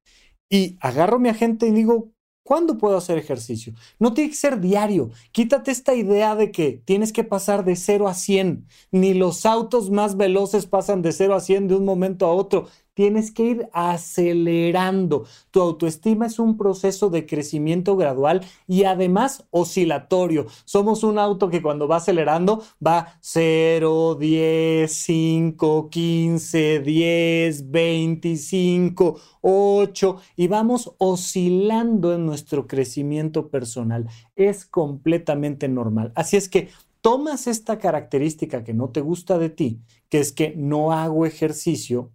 Y 0.49 0.79
agarro 0.81 1.19
mi 1.19 1.29
agenda 1.29 1.67
y 1.67 1.71
digo, 1.71 2.11
¿Cuándo 2.51 2.77
puedo 2.77 2.97
hacer 2.97 3.17
ejercicio? 3.17 3.73
No 3.97 4.13
tiene 4.13 4.31
que 4.31 4.35
ser 4.35 4.59
diario. 4.59 5.11
Quítate 5.31 5.71
esta 5.71 5.95
idea 5.95 6.35
de 6.35 6.51
que 6.51 6.81
tienes 6.83 7.13
que 7.13 7.23
pasar 7.23 7.63
de 7.63 7.77
0 7.77 8.09
a 8.09 8.13
100. 8.13 8.67
Ni 8.91 9.13
los 9.13 9.45
autos 9.45 9.89
más 9.89 10.17
veloces 10.17 10.65
pasan 10.65 11.01
de 11.01 11.13
0 11.13 11.35
a 11.35 11.39
100 11.39 11.69
de 11.69 11.75
un 11.75 11.85
momento 11.85 12.25
a 12.25 12.33
otro. 12.33 12.67
Tienes 13.01 13.31
que 13.31 13.43
ir 13.45 13.67
acelerando. 13.73 15.25
Tu 15.49 15.59
autoestima 15.59 16.27
es 16.27 16.37
un 16.37 16.55
proceso 16.55 17.09
de 17.09 17.25
crecimiento 17.25 17.97
gradual 17.97 18.45
y 18.67 18.83
además 18.83 19.43
oscilatorio. 19.49 20.45
Somos 20.65 21.03
un 21.03 21.17
auto 21.17 21.49
que 21.49 21.63
cuando 21.63 21.87
va 21.87 21.95
acelerando 21.95 22.61
va 22.85 23.17
0, 23.21 24.17
10, 24.19 24.93
5, 24.93 25.89
15, 25.89 26.79
10, 26.81 27.71
25, 27.71 29.19
8 29.41 30.17
y 30.35 30.47
vamos 30.47 30.93
oscilando 30.99 32.13
en 32.13 32.27
nuestro 32.27 32.67
crecimiento 32.67 33.49
personal. 33.49 34.07
Es 34.35 34.67
completamente 34.67 35.67
normal. 35.67 36.11
Así 36.13 36.37
es 36.37 36.47
que 36.47 36.69
tomas 37.01 37.47
esta 37.47 37.79
característica 37.79 38.63
que 38.63 38.75
no 38.75 38.89
te 38.89 39.01
gusta 39.01 39.39
de 39.39 39.49
ti, 39.49 39.81
que 40.07 40.19
es 40.19 40.31
que 40.31 40.53
no 40.55 40.91
hago 40.91 41.25
ejercicio, 41.25 42.11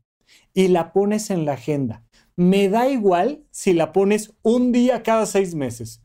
y 0.56 0.68
la 0.68 0.94
pones 0.94 1.28
en 1.28 1.44
la 1.44 1.52
agenda. 1.52 2.02
Me 2.34 2.70
da 2.70 2.88
igual 2.88 3.44
si 3.50 3.74
la 3.74 3.92
pones 3.92 4.34
un 4.40 4.72
día 4.72 5.02
cada 5.02 5.26
seis 5.26 5.54
meses. 5.54 6.02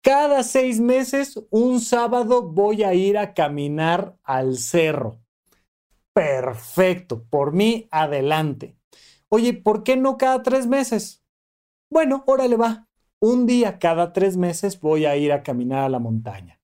Cada 0.00 0.42
seis 0.42 0.80
meses, 0.80 1.40
un 1.50 1.80
sábado 1.80 2.42
voy 2.42 2.82
a 2.82 2.92
ir 2.92 3.16
a 3.16 3.32
caminar 3.32 4.18
al 4.24 4.58
cerro. 4.58 5.20
Perfecto, 6.12 7.24
por 7.30 7.52
mí 7.52 7.86
adelante. 7.92 8.76
Oye, 9.28 9.54
¿por 9.54 9.84
qué 9.84 9.96
no 9.96 10.18
cada 10.18 10.42
tres 10.42 10.66
meses? 10.66 11.24
Bueno, 11.88 12.24
órale 12.26 12.56
va. 12.56 12.88
Un 13.20 13.46
día 13.46 13.78
cada 13.78 14.12
tres 14.12 14.36
meses 14.36 14.80
voy 14.80 15.06
a 15.06 15.16
ir 15.16 15.30
a 15.30 15.44
caminar 15.44 15.84
a 15.84 15.88
la 15.88 16.00
montaña. 16.00 16.60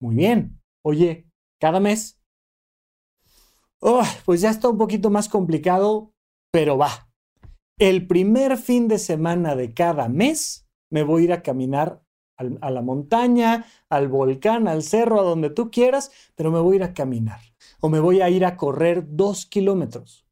Muy 0.00 0.16
bien. 0.16 0.60
Oye, 0.82 1.28
cada 1.60 1.78
mes 1.78 2.17
Pues 3.80 4.40
ya 4.40 4.50
está 4.50 4.68
un 4.68 4.78
poquito 4.78 5.10
más 5.10 5.28
complicado, 5.28 6.12
pero 6.52 6.78
va. 6.78 7.10
El 7.78 8.06
primer 8.06 8.56
fin 8.58 8.88
de 8.88 8.98
semana 8.98 9.54
de 9.54 9.72
cada 9.72 10.08
mes 10.08 10.66
me 10.90 11.02
voy 11.02 11.22
a 11.22 11.24
ir 11.24 11.32
a 11.32 11.42
caminar 11.42 12.02
a 12.36 12.70
la 12.70 12.82
montaña, 12.82 13.66
al 13.90 14.06
volcán, 14.08 14.68
al 14.68 14.82
cerro, 14.82 15.20
a 15.20 15.24
donde 15.24 15.50
tú 15.50 15.70
quieras, 15.70 16.12
pero 16.36 16.52
me 16.52 16.60
voy 16.60 16.74
a 16.74 16.76
ir 16.76 16.82
a 16.84 16.94
caminar. 16.94 17.40
O 17.80 17.88
me 17.88 17.98
voy 17.98 18.20
a 18.20 18.30
ir 18.30 18.44
a 18.44 18.56
correr 18.56 19.04
dos 19.08 19.44
kilómetros 19.46 20.27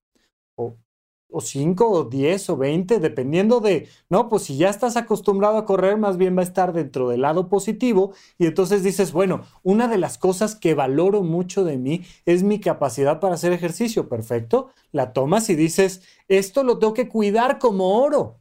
o 1.36 1.40
5 1.42 1.90
o 1.90 2.04
10 2.04 2.50
o 2.50 2.56
20, 2.56 2.98
dependiendo 2.98 3.60
de, 3.60 3.88
no, 4.08 4.30
pues 4.30 4.44
si 4.44 4.56
ya 4.56 4.70
estás 4.70 4.96
acostumbrado 4.96 5.58
a 5.58 5.66
correr, 5.66 5.98
más 5.98 6.16
bien 6.16 6.34
va 6.34 6.40
a 6.40 6.44
estar 6.44 6.72
dentro 6.72 7.10
del 7.10 7.20
lado 7.20 7.50
positivo. 7.50 8.14
Y 8.38 8.46
entonces 8.46 8.82
dices, 8.82 9.12
bueno, 9.12 9.42
una 9.62 9.86
de 9.86 9.98
las 9.98 10.16
cosas 10.16 10.54
que 10.54 10.72
valoro 10.72 11.22
mucho 11.22 11.62
de 11.62 11.76
mí 11.76 12.04
es 12.24 12.42
mi 12.42 12.58
capacidad 12.58 13.20
para 13.20 13.34
hacer 13.34 13.52
ejercicio, 13.52 14.08
perfecto, 14.08 14.70
la 14.92 15.12
tomas 15.12 15.50
y 15.50 15.56
dices, 15.56 16.00
esto 16.28 16.64
lo 16.64 16.78
tengo 16.78 16.94
que 16.94 17.08
cuidar 17.08 17.58
como 17.58 18.00
oro, 18.02 18.40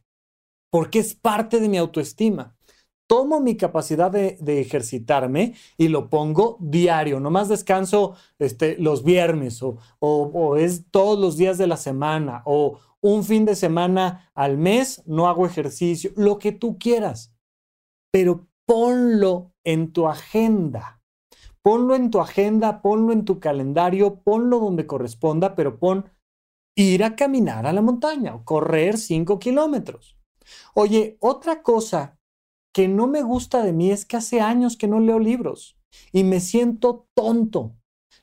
porque 0.70 0.98
es 0.98 1.14
parte 1.14 1.60
de 1.60 1.68
mi 1.68 1.76
autoestima 1.76 2.55
tomo 3.06 3.40
mi 3.40 3.56
capacidad 3.56 4.10
de, 4.10 4.60
ejercitarme 4.60 5.54
y 5.76 5.88
lo 5.88 6.10
pongo 6.10 6.56
diario, 6.60 7.20
no 7.20 7.30
más 7.30 7.48
descanso 7.48 8.14
este, 8.38 8.76
los 8.78 9.04
viernes 9.04 9.62
o, 9.62 9.78
o, 10.00 10.56
es 10.56 10.86
todos 10.90 11.18
los 11.18 11.36
días 11.36 11.58
de 11.58 11.66
la 11.66 11.76
semana 11.76 12.42
o 12.44 12.78
un 13.00 13.24
fin 13.24 13.44
de 13.44 13.54
semana 13.54 14.30
al 14.34 14.58
mes, 14.58 15.02
no 15.06 15.28
hago 15.28 15.46
ejercicio, 15.46 16.10
lo 16.16 16.38
que 16.38 16.52
tú 16.52 16.78
quieras, 16.78 17.32
pero 18.10 18.46
ponlo 18.66 19.52
en 19.64 19.92
tu 19.92 20.08
agenda. 20.08 21.00
Ponlo 21.62 21.96
en 21.96 22.10
tu 22.10 22.20
agenda, 22.20 22.80
ponlo 22.80 23.12
en 23.12 23.24
tu 23.24 23.40
calendario, 23.40 24.20
ponlo 24.20 24.60
donde 24.60 24.86
corresponda, 24.86 25.56
pero 25.56 25.78
pon 25.78 26.08
ir 26.76 27.02
a 27.02 27.16
caminar 27.16 27.66
a 27.66 27.72
la 27.72 27.82
montaña 27.82 28.34
o 28.34 28.44
correr 28.44 28.98
cinco 28.98 29.38
kilómetros. 29.38 30.16
Oye, 30.74 31.16
otra 31.20 31.62
cosa 31.62 32.15
que 32.76 32.88
no 32.88 33.06
me 33.06 33.22
gusta 33.22 33.64
de 33.64 33.72
mí 33.72 33.90
es 33.90 34.04
que 34.04 34.18
hace 34.18 34.42
años 34.42 34.76
que 34.76 34.86
no 34.86 35.00
leo 35.00 35.18
libros 35.18 35.78
y 36.12 36.24
me 36.24 36.40
siento 36.40 37.06
tonto. 37.14 37.74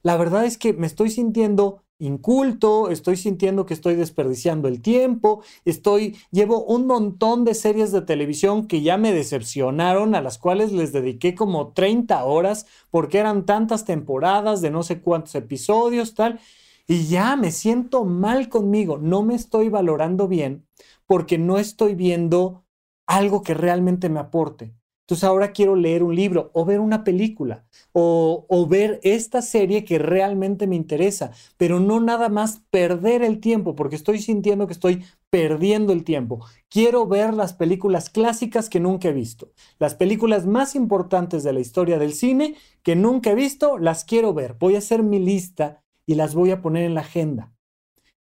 La 0.04 0.16
verdad 0.16 0.46
es 0.46 0.60
que 0.60 0.74
me 0.74 0.86
estoy 0.86 1.10
sintiendo 1.10 1.82
inculto, 1.98 2.92
estoy 2.92 3.18
sintiendo 3.18 3.66
que 3.66 3.74
estoy 3.74 3.96
desperdiciando 3.96 4.68
el 4.68 4.80
tiempo, 4.84 5.42
estoy 5.66 6.18
llevo 6.30 6.64
un 6.66 6.86
montón 6.86 7.46
de 7.46 7.56
series 7.56 7.92
de 7.92 8.04
televisión 8.04 8.68
que 8.68 8.84
ya 8.84 8.96
me 8.96 9.12
decepcionaron, 9.12 10.14
a 10.14 10.22
las 10.22 10.38
cuales 10.38 10.72
les 10.72 10.94
dediqué 10.94 11.34
como 11.34 11.74
30 11.74 12.24
horas 12.24 12.68
porque 12.92 13.18
eran 13.18 13.48
tantas 13.48 13.86
temporadas 13.86 14.62
de 14.62 14.70
no 14.70 14.84
sé 14.84 15.02
cuántos 15.02 15.34
episodios, 15.34 16.14
tal, 16.14 16.40
y 16.86 17.08
ya 17.08 17.36
me 17.38 17.50
siento 17.50 18.06
mal 18.06 18.50
conmigo, 18.50 19.00
no 19.00 19.24
me 19.24 19.34
estoy 19.34 19.70
valorando 19.70 20.28
bien 20.28 20.68
porque 21.08 21.40
no 21.40 21.58
estoy 21.58 21.96
viendo 21.96 22.63
algo 23.08 23.44
que 23.44 23.54
realmente 23.54 24.10
me 24.10 24.20
aporte. 24.20 24.74
Entonces 25.04 25.26
ahora 25.26 25.52
quiero 25.52 25.76
leer 25.76 26.02
un 26.02 26.16
libro 26.16 26.50
o 26.54 26.64
ver 26.64 26.80
una 26.80 27.04
película 27.04 27.66
o, 27.92 28.46
o, 28.48 28.68
ver 28.68 29.02
esta 29.04 29.42
serie 29.42 29.84
que 29.84 30.00
realmente 30.00 30.66
me 30.66 30.78
interesa, 30.78 31.32
pero 31.58 31.82
no 31.82 32.00
nada 32.00 32.30
más 32.30 32.62
perder 32.70 33.22
el 33.22 33.42
tiempo 33.42 33.76
porque 33.76 33.98
estoy 33.98 34.20
sintiendo 34.20 34.66
que 34.66 34.74
estoy 34.74 35.04
perdiendo 35.30 35.92
el 35.92 36.06
tiempo. 36.06 36.46
Quiero 36.70 37.06
ver 37.06 37.34
las 37.34 37.54
películas 37.54 38.10
clásicas 38.10 38.70
que 38.70 38.80
nunca 38.80 39.10
he 39.10 39.14
visto. 39.14 39.52
Las 39.78 39.94
películas 39.94 40.46
más 40.46 40.74
importantes 40.74 41.44
de 41.44 41.52
la 41.52 41.60
historia 41.60 42.00
del 42.00 42.14
cine 42.14 42.56
que 42.82 42.96
nunca 42.96 43.32
he 43.32 43.36
visto, 43.36 43.78
las 43.78 44.06
quiero 44.06 44.34
ver. 44.34 44.56
Voy 44.58 44.76
a 44.76 44.80
hacer 44.80 45.04
mi 45.04 45.20
lista 45.20 45.84
y 46.06 46.16
las 46.16 46.34
voy 46.34 46.52
a 46.52 46.62
poner 46.62 46.84
en 46.86 46.96
la 46.96 47.02
agenda 47.02 47.53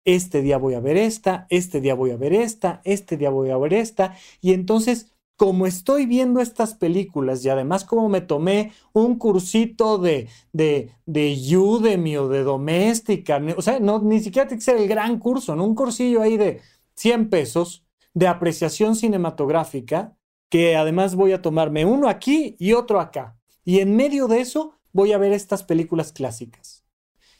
este 0.05 0.41
día 0.41 0.57
voy 0.57 0.73
a 0.73 0.79
ver 0.79 0.97
esta, 0.97 1.47
este 1.49 1.81
día 1.81 1.95
voy 1.95 2.11
a 2.11 2.17
ver 2.17 2.33
esta, 2.33 2.81
este 2.83 3.17
día 3.17 3.29
voy 3.29 3.49
a 3.49 3.57
ver 3.57 3.73
esta. 3.73 4.15
Y 4.41 4.53
entonces, 4.53 5.13
como 5.35 5.65
estoy 5.65 6.05
viendo 6.05 6.39
estas 6.39 6.75
películas 6.75 7.43
y 7.43 7.49
además 7.49 7.85
como 7.85 8.09
me 8.09 8.21
tomé 8.21 8.73
un 8.93 9.17
cursito 9.17 9.97
de, 9.97 10.29
de, 10.51 10.91
de 11.05 11.57
Udemy 11.57 12.17
o 12.17 12.27
de 12.27 12.43
doméstica, 12.43 13.41
o 13.57 13.61
sea, 13.61 13.79
no, 13.79 13.99
ni 13.99 14.19
siquiera 14.19 14.47
tiene 14.47 14.59
que 14.59 14.65
ser 14.65 14.77
el 14.77 14.87
gran 14.87 15.19
curso, 15.19 15.53
un 15.53 15.75
cursillo 15.75 16.21
ahí 16.21 16.37
de 16.37 16.61
100 16.95 17.29
pesos 17.29 17.85
de 18.13 18.27
apreciación 18.27 18.95
cinematográfica, 18.95 20.15
que 20.49 20.75
además 20.75 21.15
voy 21.15 21.31
a 21.31 21.41
tomarme 21.41 21.85
uno 21.85 22.07
aquí 22.07 22.55
y 22.59 22.73
otro 22.73 22.99
acá. 22.99 23.37
Y 23.65 23.79
en 23.79 23.95
medio 23.95 24.27
de 24.27 24.41
eso 24.41 24.75
voy 24.91 25.13
a 25.13 25.17
ver 25.17 25.33
estas 25.33 25.63
películas 25.63 26.11
clásicas. 26.11 26.85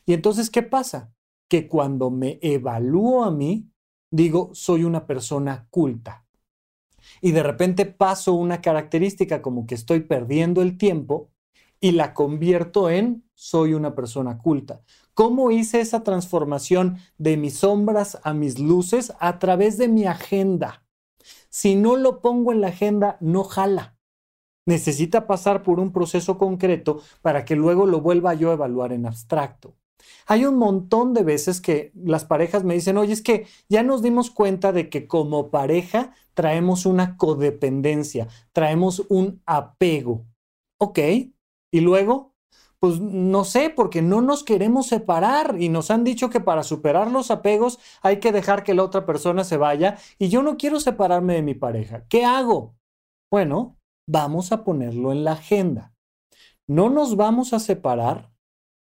Y 0.06 0.13
entonces, 0.13 0.49
¿qué 0.49 0.63
pasa? 0.63 1.13
Que 1.54 1.67
cuando 1.67 2.10
me 2.10 2.39
evalúo 2.41 3.23
a 3.23 3.29
mí, 3.29 3.69
digo, 4.10 4.49
soy 4.56 4.85
una 4.85 5.06
persona 5.06 5.67
culta. 5.69 6.25
Y 7.21 7.31
de 7.31 7.43
repente 7.43 7.85
paso 7.85 8.33
una 8.33 8.60
característica 8.60 9.43
como 9.43 9.67
que 9.67 9.75
estoy 9.75 9.99
perdiendo 9.99 10.63
el 10.63 10.79
tiempo 10.79 11.29
y 11.79 11.91
la 11.91 12.15
convierto 12.15 12.89
en 12.89 13.29
soy 13.35 13.75
una 13.75 13.93
persona 13.93 14.39
culta. 14.39 14.81
¿Cómo 15.13 15.51
hice 15.51 15.79
esa 15.79 16.01
transformación 16.01 16.97
de 17.19 17.37
mis 17.37 17.58
sombras 17.58 18.17
a 18.23 18.33
mis 18.33 18.58
luces? 18.58 19.13
A 19.19 19.37
través 19.37 19.77
de 19.77 19.89
mi 19.89 20.08
agenda. 20.08 20.83
Si 21.51 21.75
no 21.75 21.97
lo 21.97 22.19
pongo 22.19 22.51
en 22.51 22.62
la 22.62 22.69
agenda, 22.69 23.17
no 23.21 23.43
jala. 23.43 23.95
Necesita 24.65 25.27
pasar 25.27 25.62
por 25.62 25.79
un 25.79 25.91
proceso 25.91 26.39
concreto 26.39 27.04
para 27.21 27.45
que 27.45 27.56
luego 27.56 27.85
lo 27.85 28.01
vuelva 28.01 28.33
yo 28.33 28.49
a 28.49 28.54
evaluar 28.54 28.91
en 28.91 29.06
abstracto. 29.06 29.75
Hay 30.27 30.46
un 30.46 30.58
montón 30.58 31.13
de 31.13 31.23
veces 31.23 31.62
que 31.62 31.91
las 31.96 32.25
parejas 32.25 32.63
me 32.63 32.73
dicen, 32.73 32.98
oye, 32.98 33.13
es 33.13 33.21
que 33.21 33.48
ya 33.69 33.83
nos 33.83 34.02
dimos 34.02 34.31
cuenta 34.31 34.71
de 34.71 34.89
que 34.89 35.08
como 35.08 35.50
pareja 35.52 36.13
traemos 36.33 36.85
una 36.85 37.17
codependencia, 37.17 38.27
traemos 38.54 39.06
un 39.10 39.41
apego. 39.46 40.25
Ok, 40.79 41.00
y 41.71 41.79
luego, 41.81 42.33
Pues 42.79 43.00
no 43.00 43.46
sé, 43.46 43.69
porque 43.69 44.02
no 44.02 44.21
nos 44.21 44.44
queremos 44.44 44.87
separar 44.87 45.56
y 45.58 45.69
nos 45.69 45.89
han 45.89 46.04
dicho 46.04 46.29
que 46.29 46.41
para 46.41 46.63
superar 46.63 47.10
los 47.12 47.31
apegos 47.31 47.79
hay 48.02 48.19
que 48.19 48.33
dejar 48.33 48.63
que 48.63 48.73
la 48.73 48.83
otra 48.83 49.06
persona 49.06 49.46
se 49.46 49.56
vaya 49.56 49.98
y 50.19 50.27
yo 50.27 50.44
no 50.44 50.58
quiero 50.58 50.81
separarme 50.81 51.35
de 51.35 51.44
mi 51.44 51.54
pareja. 51.54 52.06
¿Qué 52.10 52.25
hago? 52.25 52.75
Bueno, 53.31 53.77
vamos 54.06 54.52
a 54.52 54.65
ponerlo 54.65 55.13
en 55.13 55.23
la 55.23 55.33
agenda. 55.33 55.94
No 56.67 56.89
nos 56.89 57.15
vamos 57.15 57.54
a 57.54 57.60
separar, 57.60 58.33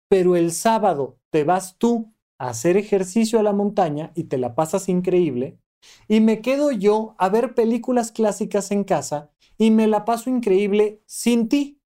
pero 0.10 0.36
el 0.36 0.52
sábado 0.52 1.20
te 1.30 1.44
vas 1.44 1.78
tú 1.78 2.14
a 2.38 2.50
hacer 2.50 2.78
ejercicio 2.78 3.40
a 3.40 3.44
la 3.44 3.54
montaña 3.54 4.12
y 4.16 4.26
te 4.26 4.38
la 4.38 4.56
pasas 4.56 4.90
increíble 4.90 5.60
y 6.08 6.22
me 6.22 6.42
quedo 6.42 6.72
yo 6.72 7.16
a 7.18 7.30
ver 7.30 7.54
películas 7.54 8.12
clásicas 8.12 8.72
en 8.72 8.84
casa 8.84 9.32
y 9.58 9.72
me 9.72 9.88
la 9.88 10.06
paso 10.06 10.30
increíble 10.30 11.02
sin 11.06 11.50
ti. 11.50 11.82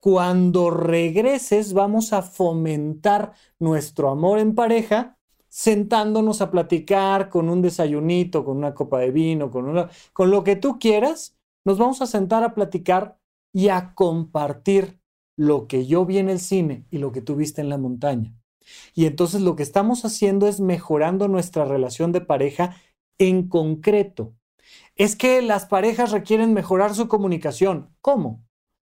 Cuando 0.00 0.70
regreses 0.70 1.72
vamos 1.72 2.12
a 2.12 2.22
fomentar 2.22 3.32
nuestro 3.58 4.10
amor 4.10 4.38
en 4.38 4.54
pareja 4.54 5.18
sentándonos 5.48 6.40
a 6.40 6.50
platicar 6.50 7.30
con 7.30 7.48
un 7.48 7.62
desayunito, 7.62 8.44
con 8.44 8.56
una 8.56 8.74
copa 8.74 8.98
de 8.98 9.12
vino, 9.12 9.50
con, 9.50 9.88
con 10.12 10.30
lo 10.30 10.42
que 10.42 10.56
tú 10.56 10.78
quieras. 10.78 11.36
Nos 11.64 11.78
vamos 11.78 12.02
a 12.02 12.06
sentar 12.06 12.42
a 12.42 12.54
platicar 12.54 13.18
y 13.52 13.68
a 13.68 13.94
compartir 13.94 15.00
lo 15.36 15.66
que 15.66 15.86
yo 15.86 16.04
vi 16.06 16.18
en 16.18 16.28
el 16.28 16.40
cine 16.40 16.86
y 16.90 16.98
lo 16.98 17.12
que 17.12 17.20
tú 17.20 17.36
viste 17.36 17.60
en 17.60 17.68
la 17.68 17.78
montaña. 17.78 18.34
Y 18.94 19.06
entonces 19.06 19.42
lo 19.42 19.56
que 19.56 19.62
estamos 19.62 20.04
haciendo 20.04 20.46
es 20.46 20.60
mejorando 20.60 21.28
nuestra 21.28 21.64
relación 21.64 22.12
de 22.12 22.20
pareja 22.20 22.76
en 23.18 23.48
concreto. 23.48 24.34
Es 24.96 25.16
que 25.16 25.42
las 25.42 25.66
parejas 25.66 26.12
requieren 26.12 26.54
mejorar 26.54 26.94
su 26.94 27.08
comunicación. 27.08 27.94
¿Cómo? 28.00 28.42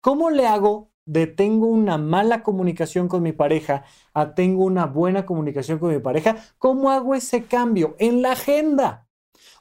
¿Cómo 0.00 0.30
le 0.30 0.46
hago 0.46 0.92
de 1.06 1.26
tengo 1.26 1.66
una 1.66 1.98
mala 1.98 2.42
comunicación 2.42 3.08
con 3.08 3.22
mi 3.22 3.32
pareja 3.32 3.84
a 4.12 4.34
tengo 4.34 4.64
una 4.64 4.86
buena 4.86 5.24
comunicación 5.24 5.78
con 5.78 5.94
mi 5.94 6.00
pareja, 6.00 6.36
¿cómo 6.58 6.90
hago 6.90 7.14
ese 7.14 7.44
cambio? 7.44 7.94
En 7.98 8.22
la 8.22 8.32
agenda. 8.32 9.08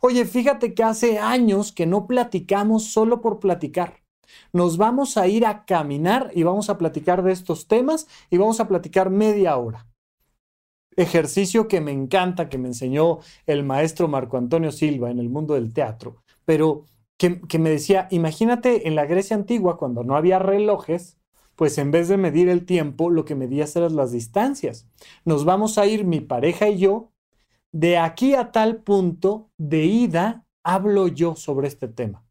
Oye, 0.01 0.25
fíjate 0.25 0.73
que 0.73 0.83
hace 0.83 1.19
años 1.19 1.71
que 1.71 1.85
no 1.85 2.07
platicamos 2.07 2.85
solo 2.85 3.21
por 3.21 3.39
platicar. 3.39 4.04
Nos 4.53 4.77
vamos 4.77 5.17
a 5.17 5.27
ir 5.27 5.45
a 5.45 5.65
caminar 5.65 6.31
y 6.33 6.43
vamos 6.43 6.69
a 6.69 6.77
platicar 6.77 7.23
de 7.23 7.31
estos 7.31 7.67
temas 7.67 8.07
y 8.29 8.37
vamos 8.37 8.59
a 8.59 8.67
platicar 8.67 9.09
media 9.09 9.57
hora. 9.57 9.87
Ejercicio 10.95 11.67
que 11.67 11.81
me 11.81 11.91
encanta, 11.91 12.47
que 12.47 12.57
me 12.57 12.69
enseñó 12.69 13.19
el 13.45 13.63
maestro 13.63 14.07
Marco 14.07 14.37
Antonio 14.37 14.71
Silva 14.71 15.11
en 15.11 15.19
el 15.19 15.29
mundo 15.29 15.55
del 15.55 15.73
teatro, 15.73 16.23
pero 16.45 16.85
que, 17.17 17.59
me 17.59 17.69
decía, 17.69 18.07
imagínate 18.11 18.87
en 18.87 18.95
la 18.95 19.05
Grecia 19.05 19.35
antigua, 19.35 19.77
cuando 19.77 20.03
no 20.03 20.15
había 20.15 20.39
relojes, 20.39 21.17
pues 21.55 21.77
en 21.77 21.91
vez 21.91 22.07
de 22.09 22.17
medir 22.17 22.49
el 22.49 22.65
tiempo, 22.65 23.09
lo 23.09 23.23
que 23.23 23.35
medías 23.35 23.75
eran 23.75 23.95
las 23.95 24.11
distancias. 24.11 24.87
Nos 25.23 25.45
vamos 25.45 25.77
a 25.77 25.85
ir 25.85 26.05
mi 26.05 26.19
pareja 26.19 26.67
y 26.67 26.77
yo, 26.77 27.11
de 27.71 27.97
aquí 27.97 28.35
a 28.35 28.51
tal 28.51 28.77
punto, 28.83 29.49
de 29.57 29.85
ida, 29.85 30.45
hablo 30.63 31.07
yo 31.07 31.35
sobre 31.35 31.67
este 31.67 31.87
tema. 31.87 32.24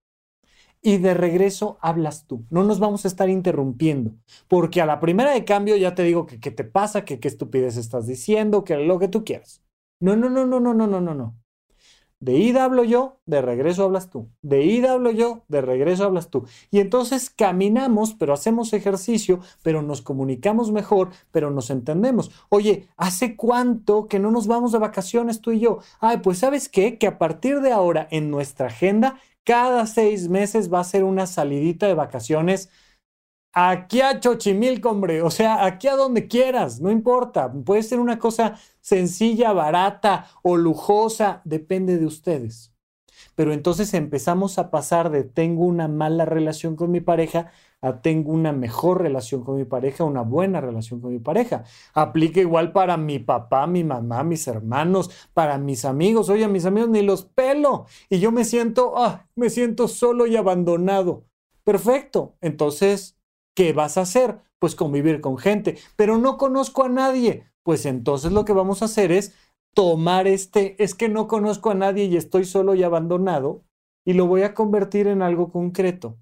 Y 0.87 0.99
de 0.99 1.14
regreso 1.14 1.78
hablas 1.80 2.26
tú. 2.26 2.45
No 2.51 2.62
nos 2.62 2.78
vamos 2.78 3.07
a 3.07 3.09
estar 3.09 3.30
interrumpiendo, 3.30 4.12
porque 4.49 4.82
a 4.82 4.87
la 4.87 5.01
primera 5.01 5.32
de 5.32 5.47
cambio 5.47 5.76
ya 5.76 5.95
te 5.95 6.03
digo 6.03 6.26
que 6.26 6.39
qué 6.39 6.51
te 6.51 6.62
pasa, 6.62 7.07
que 7.07 7.18
qué 7.20 7.28
estupidez 7.28 7.78
estás 7.78 8.07
diciendo, 8.07 8.64
que 8.64 8.76
lo 8.76 8.99
que 8.99 9.09
tú 9.09 9.24
quieras. 9.24 9.62
No, 9.99 10.14
no, 10.14 10.28
no, 10.28 10.45
no, 10.45 10.61
no, 10.61 10.74
no, 10.74 10.87
no, 10.87 11.01
no, 11.01 11.14
no. 11.14 11.39
De 12.20 12.37
ida 12.37 12.64
hablo 12.64 12.85
yo, 12.85 13.20
de 13.24 13.41
regreso 13.41 13.85
hablas 13.85 14.11
tú. 14.11 14.30
De 14.43 14.62
ida 14.64 14.93
hablo 14.93 15.11
yo, 15.11 15.45
de 15.49 15.62
regreso 15.62 16.05
hablas 16.05 16.28
tú. 16.28 16.47
Y 16.70 16.80
entonces 16.80 17.30
caminamos, 17.30 18.14
pero 18.14 18.35
hacemos 18.35 18.74
ejercicio, 18.74 19.41
pero 19.62 19.80
nos 19.80 20.03
comunicamos 20.03 20.70
mejor, 20.70 21.11
pero 21.30 21.51
nos 21.51 21.70
entendemos. 21.70 22.30
Oye, 22.51 22.89
¿hace 22.99 23.37
cuánto 23.37 24.07
que 24.07 24.18
no 24.18 24.30
nos 24.30 24.47
vamos 24.47 24.72
de 24.72 24.78
vacaciones 24.78 25.41
tú 25.41 25.53
y 25.53 25.61
yo? 25.61 25.78
Ay, 26.01 26.18
pues 26.18 26.39
sabes 26.39 26.68
qué? 26.68 26.99
Que 26.99 27.07
a 27.07 27.18
partir 27.18 27.61
de 27.61 27.72
ahora 27.72 28.07
en 28.11 28.30
nuestra 28.30 28.66
agenda, 28.66 29.18
cada 29.45 29.86
seis 29.86 30.28
meses 30.28 30.72
va 30.72 30.80
a 30.80 30.84
ser 30.84 31.05
una 31.05 31.26
salidita 31.26 31.86
de 31.86 31.95
vacaciones 31.95 32.70
aquí 33.55 34.01
a 34.01 34.20
Xochimilco, 34.20 34.90
hombre, 34.90 35.22
o 35.22 35.30
sea, 35.30 35.64
aquí 35.64 35.86
a 35.88 35.97
donde 35.97 36.26
quieras, 36.26 36.80
no 36.80 36.90
importa, 36.90 37.53
puede 37.53 37.82
ser 37.82 38.01
una 38.01 38.18
cosa 38.18 38.59
sencilla, 38.80 39.53
barata 39.53 40.26
o 40.42 40.57
lujosa, 40.57 41.40
depende 41.45 41.97
de 41.99 42.07
ustedes. 42.07 42.72
Pero 43.36 43.53
entonces 43.53 43.95
empezamos 43.95 44.59
a 44.59 44.70
pasar 44.70 45.11
de 45.11 45.24
tengo 45.24 45.64
una 45.64 45.88
mala 45.88 46.24
relación 46.24 46.76
con 46.76 46.90
mi 46.90 47.01
pareja 47.01 47.53
tengo 48.03 48.32
una 48.32 48.53
mejor 48.53 49.03
relación 49.03 49.45
con 49.45 49.57
mi 49.57 49.64
pareja, 49.64 50.05
una 50.05 50.22
buena 50.22 50.61
relación 50.61 51.01
con 51.01 51.12
mi 51.12 51.18
pareja. 51.18 51.64
Aplica 51.95 52.41
igual 52.41 52.72
para 52.72 52.97
mi 52.97 53.18
papá, 53.18 53.66
mi 53.66 53.85
mamá, 53.85 54.24
mis 54.24 54.47
hermanos, 54.49 55.11
para 55.32 55.59
mis 55.59 55.85
amigos. 55.85 56.28
Oye, 56.28 56.49
mis 56.49 56.66
amigos 56.66 56.91
ni 56.91 57.03
los 57.03 57.24
pelo 57.24 57.87
y 58.09 58.18
yo 58.20 58.32
me 58.32 58.45
siento, 58.45 58.95
ah, 58.97 59.26
me 59.37 59.51
siento 59.51 59.89
solo 59.89 60.26
y 60.26 60.37
abandonado. 60.37 61.24
Perfecto. 61.64 62.35
Entonces, 62.41 63.16
¿Qué 63.55 63.72
vas 63.72 63.97
a 63.97 64.03
hacer? 64.03 64.41
Pues 64.59 64.74
convivir 64.74 65.20
con 65.20 65.39
gente, 65.39 65.78
pero 65.97 66.18
no 66.18 66.37
conozco 66.37 66.85
a 66.85 66.89
nadie. 66.89 67.45
Pues 67.62 67.87
entonces 67.87 68.32
lo 68.32 68.45
que 68.45 68.53
vamos 68.53 68.82
a 68.82 68.87
hacer 68.87 69.12
es 69.12 69.35
tomar 69.74 70.26
este, 70.26 70.82
es 70.82 70.95
que 70.95 71.09
no 71.09 71.28
conozco 71.28 71.70
a 71.70 71.74
nadie 71.74 72.05
y 72.05 72.16
estoy 72.16 72.45
solo 72.45 72.74
y 72.74 72.82
abandonado, 72.82 73.62
y 74.05 74.14
lo 74.14 74.26
voy 74.26 74.43
a 74.43 74.55
convertir 74.55 75.07
en 75.07 75.22
algo 75.22 75.51
concreto. 75.51 76.18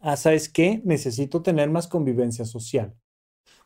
Ah, 0.00 0.16
¿sabes 0.16 0.48
qué? 0.48 0.82
Necesito 0.84 1.42
tener 1.42 1.70
más 1.70 1.86
convivencia 1.86 2.44
social. 2.44 2.96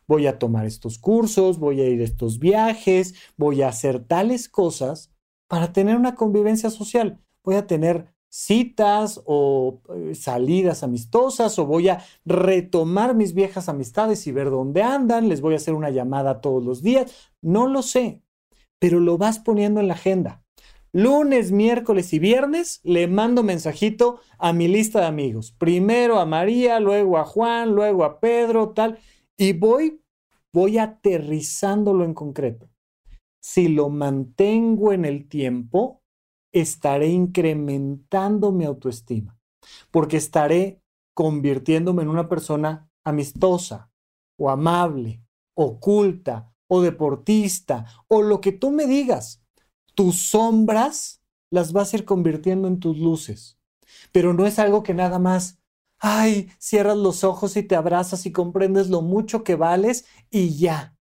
Voy 0.06 0.26
a 0.26 0.38
tomar 0.38 0.66
estos 0.66 0.98
cursos, 0.98 1.58
voy 1.58 1.80
a 1.80 1.88
ir 1.88 2.00
a 2.00 2.04
estos 2.04 2.38
viajes, 2.38 3.14
voy 3.36 3.62
a 3.62 3.68
hacer 3.68 4.04
tales 4.04 4.48
cosas 4.48 5.12
para 5.48 5.72
tener 5.72 5.96
una 5.96 6.14
convivencia 6.14 6.70
social. 6.70 7.20
Voy 7.42 7.56
a 7.56 7.66
tener 7.66 8.14
citas 8.28 9.22
o 9.24 9.80
eh, 9.94 10.14
salidas 10.14 10.82
amistosas 10.82 11.58
o 11.58 11.66
voy 11.66 11.88
a 11.88 12.02
retomar 12.24 13.14
mis 13.14 13.34
viejas 13.34 13.68
amistades 13.68 14.26
y 14.26 14.32
ver 14.32 14.50
dónde 14.50 14.82
andan, 14.82 15.28
les 15.28 15.40
voy 15.40 15.54
a 15.54 15.56
hacer 15.56 15.74
una 15.74 15.90
llamada 15.90 16.40
todos 16.40 16.62
los 16.62 16.82
días, 16.82 17.12
no 17.40 17.66
lo 17.66 17.82
sé, 17.82 18.22
pero 18.78 19.00
lo 19.00 19.16
vas 19.16 19.38
poniendo 19.38 19.80
en 19.80 19.88
la 19.88 19.94
agenda. 19.94 20.44
Lunes, 20.92 21.52
miércoles 21.52 22.12
y 22.12 22.18
viernes 22.18 22.80
le 22.82 23.06
mando 23.08 23.42
mensajito 23.42 24.20
a 24.38 24.52
mi 24.52 24.68
lista 24.68 25.00
de 25.00 25.06
amigos. 25.06 25.52
Primero 25.52 26.18
a 26.18 26.26
María, 26.26 26.80
luego 26.80 27.18
a 27.18 27.24
Juan, 27.24 27.74
luego 27.74 28.04
a 28.04 28.20
Pedro, 28.20 28.70
tal. 28.70 28.98
Y 29.36 29.52
voy, 29.52 30.02
voy 30.52 30.78
aterrizándolo 30.78 32.04
en 32.04 32.14
concreto. 32.14 32.70
Si 33.40 33.68
lo 33.68 33.90
mantengo 33.90 34.92
en 34.92 35.04
el 35.04 35.28
tiempo, 35.28 36.02
estaré 36.52 37.08
incrementando 37.08 38.50
mi 38.50 38.64
autoestima, 38.64 39.38
porque 39.90 40.16
estaré 40.16 40.80
convirtiéndome 41.14 42.02
en 42.02 42.08
una 42.08 42.28
persona 42.28 42.90
amistosa 43.04 43.90
o 44.38 44.50
amable, 44.50 45.22
oculta 45.54 46.52
o 46.68 46.80
deportista 46.80 47.86
o 48.08 48.22
lo 48.22 48.40
que 48.40 48.52
tú 48.52 48.70
me 48.70 48.86
digas. 48.86 49.45
Tus 49.96 50.28
sombras 50.28 51.22
las 51.50 51.72
vas 51.72 51.92
a 51.92 51.96
ir 51.96 52.04
convirtiendo 52.04 52.68
en 52.68 52.78
tus 52.80 52.98
luces, 52.98 53.58
pero 54.12 54.34
no 54.34 54.46
es 54.46 54.58
algo 54.58 54.82
que 54.82 54.92
nada 54.92 55.18
más, 55.18 55.58
ay, 55.98 56.50
cierras 56.58 56.98
los 56.98 57.24
ojos 57.24 57.56
y 57.56 57.62
te 57.62 57.76
abrazas 57.76 58.26
y 58.26 58.30
comprendes 58.30 58.90
lo 58.90 59.00
mucho 59.00 59.42
que 59.42 59.54
vales 59.54 60.04
y 60.30 60.58
ya. 60.58 60.96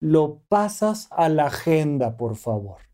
Lo 0.00 0.42
pasas 0.48 1.06
a 1.12 1.28
la 1.28 1.46
agenda, 1.46 2.16
por 2.16 2.34
favor. 2.34 2.89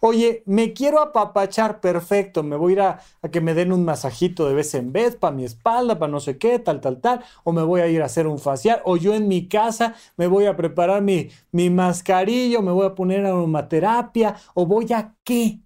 Oye, 0.00 0.42
me 0.46 0.72
quiero 0.72 1.00
apapachar, 1.00 1.80
perfecto, 1.80 2.42
me 2.42 2.56
voy 2.56 2.72
a 2.72 2.74
ir 2.74 2.80
a, 2.80 3.00
que 3.30 3.40
me 3.40 3.54
den 3.54 3.72
un 3.72 3.84
masajito 3.84 4.46
de 4.48 4.54
vez 4.54 4.74
en 4.74 4.92
vez 4.92 5.16
para 5.16 5.34
mi 5.34 5.44
espalda, 5.44 5.98
para 5.98 6.10
no 6.10 6.20
sé 6.20 6.38
qué, 6.38 6.58
tal, 6.58 6.80
tal, 6.80 7.00
tal, 7.00 7.24
o 7.44 7.52
me 7.52 7.62
voy 7.62 7.80
a 7.80 7.88
ir 7.88 8.02
a 8.02 8.06
hacer 8.06 8.26
un 8.26 8.38
facial, 8.38 8.82
o 8.84 8.96
yo 8.96 9.14
en 9.14 9.28
mi 9.28 9.48
casa 9.48 9.94
me 10.16 10.26
voy 10.26 10.46
a 10.46 10.56
preparar 10.56 11.02
mi, 11.02 11.30
mi 11.52 11.70
mascarillo, 11.70 12.62
me 12.62 12.72
voy 12.72 12.86
a 12.86 12.94
poner 12.94 13.24
aromaterapia, 13.26 14.36
o 14.54 14.66
voy 14.66 14.92
a 14.92 15.14
qué. 15.24 15.60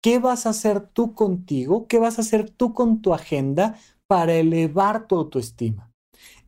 ¿Qué 0.00 0.18
vas 0.20 0.46
a 0.46 0.50
hacer 0.50 0.80
tú 0.80 1.14
contigo? 1.14 1.88
¿Qué 1.88 1.98
vas 1.98 2.18
a 2.18 2.20
hacer 2.22 2.50
tú 2.50 2.72
con 2.74 3.02
tu 3.02 3.12
agenda 3.12 3.76
para 4.06 4.34
elevar 4.34 5.08
tu 5.08 5.16
autoestima? 5.16 5.90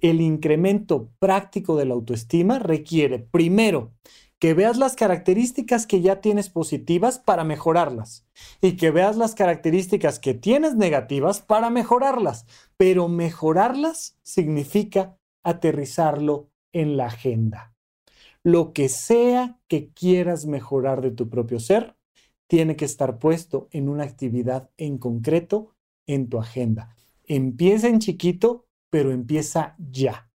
El 0.00 0.20
incremento 0.20 1.11
práctico 1.18 1.76
de 1.76 1.86
la 1.86 1.94
autoestima 1.94 2.59
requiere, 2.59 3.18
primero, 3.18 3.94
que 4.39 4.55
veas 4.55 4.76
las 4.76 4.95
características 4.95 5.86
que 5.86 6.01
ya 6.01 6.20
tienes 6.20 6.49
positivas 6.49 7.18
para 7.18 7.45
mejorarlas 7.45 8.26
y 8.61 8.76
que 8.76 8.91
veas 8.91 9.16
las 9.16 9.34
características 9.34 10.18
que 10.18 10.34
tienes 10.34 10.76
negativas 10.76 11.41
para 11.41 11.70
mejorarlas. 11.70 12.47
Pero 12.76 13.09
mejorarlas 13.09 14.16
significa 14.22 15.18
aterrizarlo 15.43 16.51
en 16.72 16.97
la 16.97 17.07
agenda. 17.07 17.74
Lo 18.45 18.72
que 18.72 18.89
sea 18.89 19.59
que 19.66 19.91
quieras 19.93 20.47
mejorar 20.47 21.01
de 21.01 21.11
tu 21.11 21.28
propio 21.28 21.59
ser, 21.59 21.97
tiene 22.47 22.76
que 22.76 22.84
estar 22.84 23.18
puesto 23.18 23.68
en 23.72 23.89
una 23.89 24.05
actividad 24.05 24.70
en 24.76 24.99
concreto 24.99 25.74
en 26.07 26.28
tu 26.28 26.39
agenda. 26.39 26.95
Empieza 27.24 27.89
en 27.89 27.99
chiquito, 27.99 28.66
pero 28.91 29.11
empieza 29.11 29.74
ya. 29.78 30.30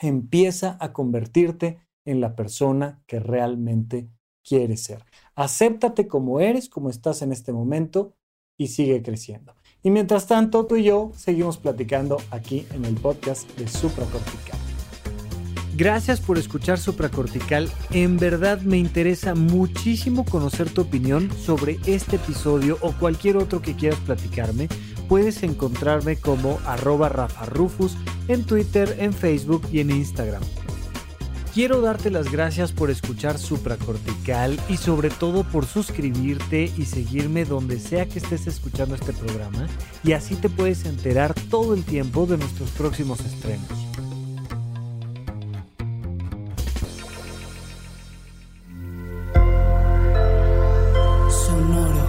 empieza 0.00 0.76
a 0.80 0.92
convertirte 0.92 1.78
en 2.04 2.20
la 2.20 2.34
persona 2.34 3.02
que 3.06 3.20
realmente 3.20 4.08
quieres 4.44 4.82
ser. 4.82 5.04
Acéptate 5.34 6.06
como 6.06 6.40
eres, 6.40 6.68
como 6.68 6.90
estás 6.90 7.22
en 7.22 7.32
este 7.32 7.52
momento 7.52 8.14
y 8.56 8.68
sigue 8.68 9.02
creciendo. 9.02 9.54
Y 9.82 9.90
mientras 9.90 10.26
tanto, 10.26 10.66
tú 10.66 10.76
y 10.76 10.84
yo 10.84 11.12
seguimos 11.16 11.58
platicando 11.58 12.18
aquí 12.30 12.66
en 12.72 12.84
el 12.84 12.94
podcast 12.94 13.50
de 13.56 13.66
Supracortical. 13.66 14.58
Gracias 15.74 16.20
por 16.20 16.38
escuchar 16.38 16.78
Supracortical. 16.78 17.70
En 17.90 18.18
verdad 18.18 18.60
me 18.60 18.76
interesa 18.76 19.34
muchísimo 19.34 20.24
conocer 20.24 20.70
tu 20.70 20.82
opinión 20.82 21.30
sobre 21.32 21.78
este 21.86 22.16
episodio 22.16 22.78
o 22.82 22.92
cualquier 22.92 23.38
otro 23.38 23.62
que 23.62 23.74
quieras 23.74 23.98
platicarme. 24.00 24.68
Puedes 25.08 25.42
encontrarme 25.42 26.16
como 26.16 26.58
arroba 26.66 27.08
Rafa 27.08 27.46
Rufus 27.46 27.96
en 28.28 28.44
Twitter, 28.44 28.96
en 28.98 29.12
Facebook 29.12 29.66
y 29.72 29.80
en 29.80 29.90
Instagram. 29.90 30.42
Quiero 31.54 31.82
darte 31.82 32.10
las 32.10 32.32
gracias 32.32 32.72
por 32.72 32.90
escuchar 32.90 33.38
Supracortical 33.38 34.58
y 34.70 34.78
sobre 34.78 35.10
todo 35.10 35.44
por 35.44 35.66
suscribirte 35.66 36.72
y 36.78 36.86
seguirme 36.86 37.44
donde 37.44 37.78
sea 37.78 38.06
que 38.06 38.20
estés 38.20 38.46
escuchando 38.46 38.94
este 38.94 39.12
programa 39.12 39.68
y 40.02 40.12
así 40.12 40.34
te 40.34 40.48
puedes 40.48 40.86
enterar 40.86 41.34
todo 41.50 41.74
el 41.74 41.84
tiempo 41.84 42.24
de 42.24 42.38
nuestros 42.38 42.70
próximos 42.70 43.20
estrenos. 43.20 43.68
Sonoro. 51.28 52.08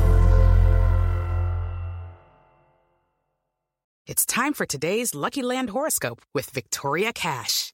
It's 4.05 4.25
time 4.25 4.53
for 4.53 4.65
today's 4.65 5.13
Lucky 5.13 5.41
Land 5.41 5.71
horoscope 5.71 6.21
with 6.33 6.49
Victoria 6.53 7.11
Cash. 7.11 7.73